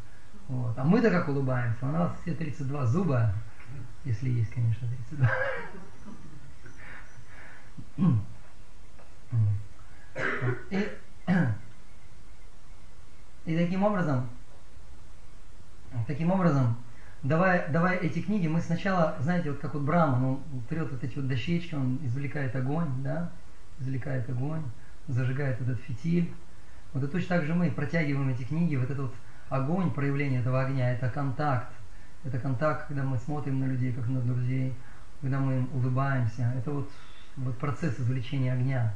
Вот. 0.49 0.79
А 0.79 0.85
мы-то 0.85 1.11
как 1.11 1.29
улыбаемся? 1.29 1.87
У 1.87 1.91
нас 1.91 2.13
все 2.23 2.35
32 2.35 2.87
зуба, 2.87 3.33
если 4.05 4.31
есть, 4.31 4.53
конечно, 4.53 4.87
32. 5.11 5.31
И, 10.71 10.89
и 13.47 13.57
таким 13.57 13.85
образом, 13.85 14.29
таким 16.07 16.31
образом, 16.31 16.77
давая, 17.23 17.69
давая 17.71 17.99
эти 17.99 18.21
книги, 18.21 18.47
мы 18.47 18.61
сначала, 18.61 19.17
знаете, 19.21 19.51
вот 19.51 19.61
как 19.61 19.75
вот 19.75 19.83
Брама, 19.83 20.27
он 20.27 20.41
трет 20.69 20.91
вот 20.91 21.03
эти 21.03 21.17
вот 21.17 21.29
дощечки, 21.29 21.75
он 21.75 21.99
извлекает 22.03 22.55
огонь, 22.55 23.03
да, 23.03 23.31
извлекает 23.79 24.29
огонь, 24.29 24.63
зажигает 25.09 25.61
этот 25.61 25.81
фитиль. 25.81 26.33
Вот 26.93 27.03
и 27.03 27.07
точно 27.09 27.37
так 27.37 27.47
же 27.47 27.55
мы 27.55 27.71
протягиваем 27.71 28.29
эти 28.29 28.43
книги, 28.43 28.77
вот 28.77 28.91
этот 28.91 29.07
вот 29.07 29.15
огонь, 29.49 29.91
проявление 29.91 30.41
этого 30.41 30.63
огня, 30.63 30.93
это 30.93 31.09
контакт. 31.09 31.73
Это 32.25 32.39
контакт, 32.39 32.89
когда 32.89 33.05
мы 33.05 33.19
смотрим 33.19 33.61
на 33.61 33.67
людей, 33.67 33.93
как 33.93 34.09
на 34.09 34.21
друзей, 34.21 34.75
когда 35.21 35.39
мы 35.39 35.59
им 35.59 35.69
улыбаемся. 35.73 36.53
Это 36.59 36.73
вот, 36.73 36.91
вот 37.37 37.57
процесс 37.59 37.99
извлечения 38.01 38.53
огня. 38.53 38.95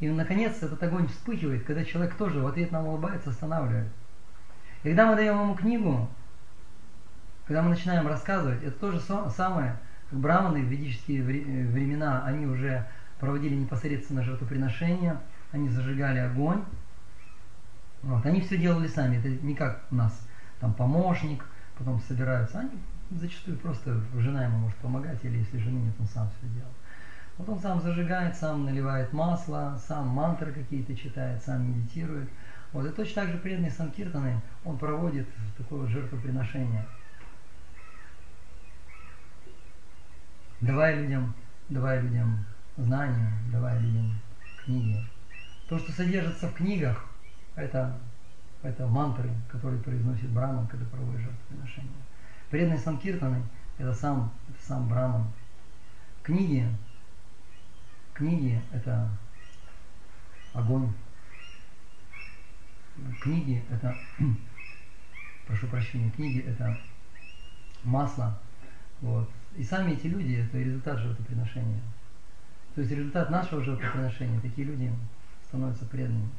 И 0.00 0.08
наконец 0.08 0.62
этот 0.62 0.82
огонь 0.82 1.08
вспыхивает, 1.08 1.64
когда 1.64 1.84
человек 1.84 2.14
тоже 2.16 2.40
в 2.40 2.46
ответ 2.46 2.70
нам 2.70 2.86
улыбается, 2.86 3.30
останавливает. 3.30 3.88
И 4.82 4.88
когда 4.88 5.06
мы 5.06 5.16
даем 5.16 5.40
ему 5.40 5.54
книгу, 5.54 6.08
когда 7.48 7.62
мы 7.62 7.70
начинаем 7.70 8.06
рассказывать, 8.06 8.62
это 8.62 8.78
то 8.78 8.92
же 8.92 9.00
самое, 9.00 9.78
как 10.10 10.18
браманы 10.18 10.60
в 10.60 10.66
ведические 10.66 11.20
э, 11.20 11.66
времена, 11.66 12.22
они 12.26 12.44
уже 12.44 12.86
проводили 13.18 13.54
непосредственно 13.54 14.22
жертвоприношения, 14.22 15.18
они 15.50 15.70
зажигали 15.70 16.18
огонь. 16.18 16.62
Вот, 18.02 18.24
они 18.26 18.42
все 18.42 18.58
делали 18.58 18.86
сами, 18.86 19.16
это 19.16 19.30
не 19.30 19.54
как 19.54 19.82
у 19.90 19.94
нас, 19.94 20.28
там 20.60 20.74
помощник, 20.74 21.42
потом 21.78 22.00
собираются. 22.00 22.60
Они 22.60 22.70
зачастую 23.12 23.56
просто 23.56 23.98
жена 24.18 24.44
ему 24.44 24.58
может 24.58 24.76
помогать, 24.76 25.24
или 25.24 25.38
если 25.38 25.56
жены 25.58 25.78
нет, 25.78 25.94
он 25.98 26.06
сам 26.06 26.28
все 26.38 26.48
делает. 26.48 26.76
Вот 27.38 27.48
он 27.48 27.60
сам 27.60 27.80
зажигает, 27.80 28.36
сам 28.36 28.66
наливает 28.66 29.14
масло, 29.14 29.80
сам 29.88 30.08
мантры 30.08 30.52
какие-то 30.52 30.94
читает, 30.94 31.42
сам 31.42 31.66
медитирует. 31.66 32.28
Вот, 32.74 32.84
и 32.84 32.90
точно 32.90 33.22
так 33.22 33.32
же 33.32 33.38
преданный 33.38 33.70
Санкиртаны, 33.70 34.38
он 34.66 34.76
проводит 34.76 35.26
такое 35.56 35.80
вот 35.80 35.88
жертвоприношение. 35.88 36.84
Давая 40.60 41.00
людям, 41.00 41.34
давая 41.68 42.00
людям 42.00 42.44
знания, 42.76 43.32
давая 43.52 43.78
людям 43.80 44.18
книги. 44.64 45.04
То, 45.68 45.78
что 45.78 45.92
содержится 45.92 46.48
в 46.48 46.54
книгах, 46.54 47.04
это, 47.54 47.98
это 48.62 48.86
мантры, 48.86 49.30
которые 49.48 49.80
произносит 49.82 50.30
Браман, 50.30 50.66
когда 50.66 50.86
проводит 50.86 51.20
жертвоприношение. 51.20 51.92
Преданные 52.50 52.78
Санкиртаны– 52.78 53.42
это 53.78 53.92
сам, 53.92 54.32
это 54.48 54.66
сам 54.66 54.88
Браман. 54.88 55.26
Книги 56.22 56.66
Книги– 58.18 58.60
это 58.72 59.08
огонь. 60.52 60.92
Книги– 63.20 63.62
это, 63.70 63.96
прошу 65.46 65.68
прощения, 65.68 66.10
книги– 66.10 66.40
это 66.48 66.76
масло. 67.84 68.36
Вот. 69.02 69.30
И 69.58 69.62
сами 69.62 69.92
эти 69.92 70.06
люди– 70.06 70.34
это 70.48 70.58
результат 70.58 70.98
жертвоприношения. 70.98 71.82
То 72.74 72.80
есть 72.80 72.92
результат 72.92 73.28
нашего 73.28 73.62
жертвоприношения, 73.62 74.40
такие 74.40 74.66
люди 74.66 74.90
становятся 75.48 75.84
преданными. 75.84 76.30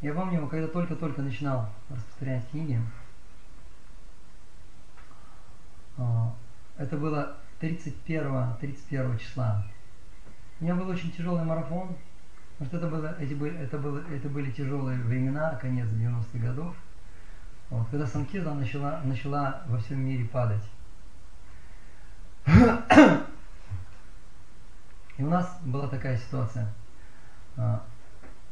Я 0.00 0.12
помню, 0.14 0.48
когда 0.48 0.66
только-только 0.66 1.22
начинал 1.22 1.70
распространять 1.88 2.48
книги, 2.50 2.80
а, 5.96 6.34
это 6.76 6.96
было 6.96 7.36
31, 7.60 8.56
31 8.58 9.18
числа 9.18 9.64
у 10.60 10.64
меня 10.64 10.76
был 10.76 10.88
очень 10.88 11.10
тяжелый 11.10 11.44
марафон, 11.44 11.96
потому 12.58 12.68
что 12.68 12.76
это, 12.78 12.88
было, 12.88 13.16
эти 13.20 13.34
были, 13.34 13.58
это, 13.58 13.76
было, 13.76 14.02
это 14.10 14.28
были 14.28 14.50
тяжелые 14.50 14.98
времена, 15.00 15.58
конец 15.60 15.88
90-х 15.88 16.38
годов, 16.38 16.76
вот, 17.70 17.88
когда 17.90 18.06
Санкирта 18.06 18.54
начала, 18.54 19.00
начала 19.04 19.62
во 19.66 19.78
всем 19.78 20.00
мире 20.00 20.24
падать. 20.26 20.62
И 25.16 25.22
у 25.22 25.28
нас 25.28 25.58
была 25.64 25.88
такая 25.88 26.18
ситуация. 26.18 26.72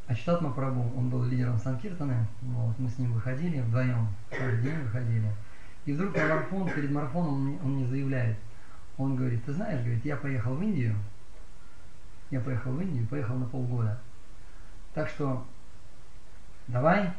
Ачитат 0.07 0.41
Мапрабу, 0.41 0.91
он 0.97 1.09
был 1.09 1.23
лидером 1.23 1.57
Санкиртаны, 1.57 2.27
вот, 2.41 2.77
мы 2.77 2.89
с 2.89 2.97
ним 2.99 3.13
выходили 3.13 3.61
вдвоем, 3.61 4.07
каждый 4.29 4.63
день 4.63 4.79
выходили. 4.81 5.31
И 5.85 5.93
вдруг 5.93 6.15
на 6.15 6.27
марафон, 6.27 6.69
перед 6.69 6.91
марафоном 6.91 7.33
он, 7.33 7.59
он 7.63 7.75
мне 7.75 7.87
заявляет, 7.87 8.37
он 8.97 9.15
говорит, 9.15 9.45
ты 9.45 9.53
знаешь, 9.53 9.81
говорит, 9.81 10.03
я 10.05 10.17
поехал 10.17 10.55
в 10.55 10.61
Индию, 10.61 10.95
я 12.31 12.41
поехал 12.41 12.71
в 12.73 12.81
Индию, 12.81 13.07
поехал 13.07 13.35
на 13.35 13.45
полгода. 13.45 13.99
Так 14.93 15.07
что 15.07 15.45
давай, 16.67 17.11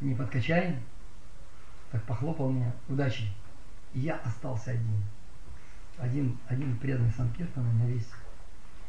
не 0.00 0.14
подкачай. 0.14 0.78
Так 1.90 2.02
похлопал 2.04 2.50
меня. 2.50 2.72
Удачи. 2.88 3.28
И 3.92 4.00
я 4.00 4.16
остался 4.16 4.70
один. 4.70 5.02
Один, 6.02 6.36
один 6.48 6.76
преданный 6.78 7.12
Санкиртана 7.12 7.72
на 7.74 7.86
весь, 7.86 8.08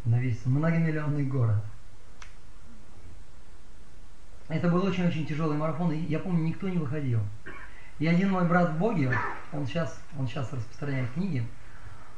на 0.03 0.19
весь 0.19 0.43
многомиллионный 0.47 1.25
город. 1.25 1.63
Это 4.47 4.67
был 4.67 4.83
очень-очень 4.83 5.27
тяжелый 5.27 5.55
марафон, 5.55 5.91
и 5.91 5.99
я 6.05 6.17
помню, 6.17 6.43
никто 6.43 6.67
не 6.67 6.79
выходил. 6.79 7.19
И 7.99 8.07
один 8.07 8.31
мой 8.31 8.47
брат 8.47 8.71
в 8.71 8.79
Боге, 8.79 9.13
он 9.51 9.67
сейчас, 9.67 10.01
он 10.17 10.27
сейчас 10.27 10.51
распространяет 10.51 11.11
книги, 11.11 11.45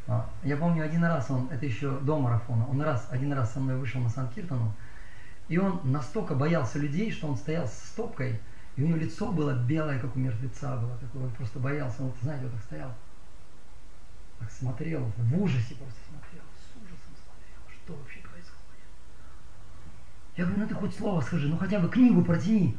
а, 0.07 0.29
я 0.43 0.55
помню 0.55 0.85
один 0.85 1.03
раз 1.03 1.29
он, 1.29 1.49
это 1.51 1.65
еще 1.65 1.99
до 1.99 2.17
марафона, 2.17 2.65
он 2.65 2.81
раз, 2.81 3.05
один 3.11 3.33
раз 3.33 3.51
со 3.51 3.59
мной 3.59 3.75
вышел 3.75 3.99
на 3.99 4.09
Санкиртану, 4.09 4.71
и 5.49 5.57
он 5.57 5.81
настолько 5.83 6.35
боялся 6.35 6.79
людей, 6.79 7.11
что 7.11 7.27
он 7.27 7.35
стоял 7.35 7.67
с 7.67 7.73
стопкой, 7.89 8.39
и 8.77 8.83
у 8.83 8.87
него 8.87 8.97
лицо 8.97 9.29
было 9.29 9.55
белое, 9.55 9.99
как 9.99 10.15
у 10.15 10.19
мертвеца 10.19 10.77
было, 10.77 10.97
такое, 10.97 11.23
он 11.23 11.31
просто 11.31 11.59
боялся, 11.59 12.01
он, 12.01 12.13
знаете, 12.21 12.45
вот 12.45 12.53
так 12.53 12.63
стоял, 12.63 12.93
смотрел, 14.49 15.11
в 15.17 15.41
ужасе 15.41 15.75
просто 15.75 15.99
смотрел, 16.07 16.43
с 16.57 16.75
ужасом 16.77 17.13
смотрел, 17.23 17.61
что 17.69 17.93
вообще 17.93 18.19
происходит. 18.19 18.85
Я 20.37 20.45
говорю, 20.45 20.61
ну 20.61 20.67
ты 20.67 20.75
хоть 20.75 20.95
слово 20.95 21.21
скажи, 21.21 21.47
ну 21.47 21.57
хотя 21.57 21.79
бы 21.79 21.89
книгу 21.89 22.23
протяни. 22.23 22.77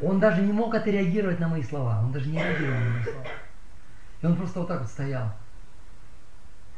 Он 0.00 0.20
даже 0.20 0.42
не 0.42 0.52
мог 0.52 0.74
отреагировать 0.74 1.40
на 1.40 1.48
мои 1.48 1.62
слова, 1.62 2.00
он 2.02 2.12
даже 2.12 2.28
не 2.28 2.38
реагировал 2.38 2.78
на 2.80 2.90
мои 2.90 3.02
слова. 3.02 3.26
И 4.20 4.26
он 4.26 4.36
просто 4.36 4.60
вот 4.60 4.68
так 4.68 4.80
вот 4.80 4.90
стоял. 4.90 5.34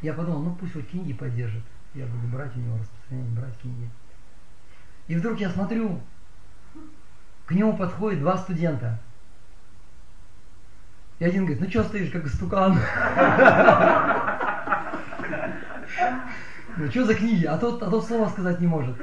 Я 0.03 0.15
подумал, 0.15 0.43
ну 0.43 0.55
пусть 0.55 0.73
хоть 0.73 0.89
книги 0.89 1.13
поддержит. 1.13 1.65
Я 1.95 2.07
буду 2.07 2.27
брать 2.29 2.57
у 2.57 2.61
него 2.61 2.79
распространять, 2.79 3.29
брать 3.31 3.59
книги. 3.59 3.91
И 5.09 5.17
вдруг 5.17 5.41
я 5.41 5.51
смотрю, 5.51 6.01
к 7.47 7.53
нему 7.53 7.77
подходят 7.77 8.21
два 8.21 8.39
студента. 8.39 8.99
И 11.21 11.25
один 11.25 11.45
говорит, 11.45 11.61
ну 11.61 11.69
что 11.69 11.85
стоишь, 11.85 12.11
как 12.11 12.27
стукан? 12.29 12.79
Ну 16.77 16.91
что 16.91 17.05
за 17.05 17.15
книги? 17.15 17.45
А 17.45 17.59
тот, 17.59 17.83
а 17.83 17.91
тот 17.91 18.07
слова 18.07 18.31
сказать 18.31 18.59
не 18.59 18.67
может. 18.67 18.97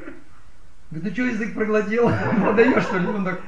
Говорит, 0.89 1.09
ну 1.09 1.11
что 1.11 1.21
язык 1.25 1.53
проглотил? 1.53 2.09
Продаешь 2.41 2.83
что 2.83 2.97
ли? 2.97 3.05
Он 3.05 3.23
так... 3.23 3.39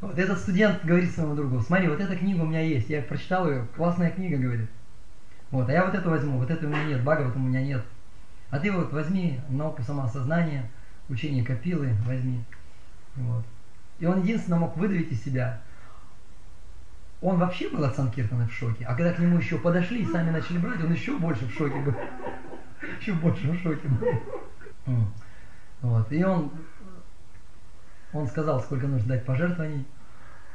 Вот 0.00 0.18
этот 0.18 0.38
студент 0.38 0.82
говорит 0.84 1.10
своему 1.10 1.34
другу, 1.34 1.60
смотри, 1.60 1.88
вот 1.88 2.00
эта 2.00 2.16
книга 2.16 2.40
у 2.42 2.46
меня 2.46 2.60
есть, 2.62 2.88
я 2.88 3.02
прочитал 3.02 3.50
ее, 3.50 3.66
классная 3.76 4.10
книга, 4.10 4.38
говорит. 4.38 4.70
Вот, 5.50 5.68
а 5.68 5.72
я 5.72 5.84
вот 5.84 5.94
эту 5.94 6.08
возьму, 6.08 6.38
вот 6.38 6.50
эту 6.50 6.66
у 6.66 6.70
меня 6.70 6.84
нет, 6.84 7.04
Бага 7.04 7.30
у 7.34 7.38
меня 7.38 7.60
нет. 7.62 7.84
А 8.48 8.58
ты 8.58 8.72
вот 8.72 8.92
возьми 8.92 9.40
науку 9.50 9.82
самоосознания, 9.82 10.70
учение 11.08 11.44
Капилы 11.44 11.94
возьми. 12.06 12.42
Вот. 13.16 13.44
И 13.98 14.06
он 14.06 14.22
единственно 14.22 14.58
мог 14.58 14.76
выдавить 14.76 15.10
из 15.10 15.22
себя. 15.22 15.60
он 17.20 17.38
вообще 17.38 17.68
был 17.68 17.84
от 17.84 17.96
Санкиртана 17.96 18.46
в 18.46 18.52
шоке, 18.52 18.84
а 18.84 18.94
когда 18.94 19.12
к 19.12 19.18
нему 19.18 19.38
еще 19.38 19.58
подошли 19.58 20.02
и 20.02 20.06
сами 20.06 20.30
начали 20.30 20.58
брать, 20.58 20.82
он 20.82 20.92
еще 20.92 21.18
больше 21.18 21.46
в 21.46 21.52
шоке 21.52 21.80
был. 21.80 21.94
Еще 23.00 23.12
больше 23.14 23.50
в 23.50 23.60
шоке 23.60 23.88
был. 23.88 25.04
Вот. 25.80 26.12
И 26.12 26.24
он, 26.24 26.50
он 28.12 28.26
сказал, 28.26 28.60
сколько 28.60 28.86
нужно 28.86 29.08
дать 29.08 29.24
пожертвований. 29.24 29.84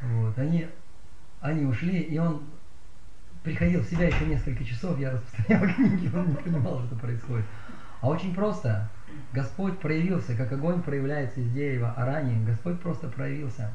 Вот. 0.02 0.38
Они, 0.38 0.68
они 1.42 1.66
ушли, 1.66 2.00
и 2.00 2.18
он 2.18 2.44
приходил 3.44 3.82
в 3.82 3.86
себя 3.86 4.08
еще 4.08 4.26
несколько 4.26 4.64
часов, 4.64 4.98
я 5.00 5.12
распространял 5.12 5.76
книги, 5.76 6.16
он 6.16 6.30
не 6.30 6.36
понимал, 6.36 6.82
что 6.86 6.96
происходит. 6.96 7.46
А 8.02 8.10
очень 8.10 8.34
просто. 8.34 8.90
Господь 9.34 9.80
проявился, 9.80 10.36
как 10.36 10.52
огонь 10.52 10.84
проявляется 10.84 11.42
из 11.42 11.52
дерева, 11.52 11.92
а 11.98 12.06
ранее 12.06 12.46
Господь 12.46 12.80
просто 12.80 13.08
проявился. 13.08 13.72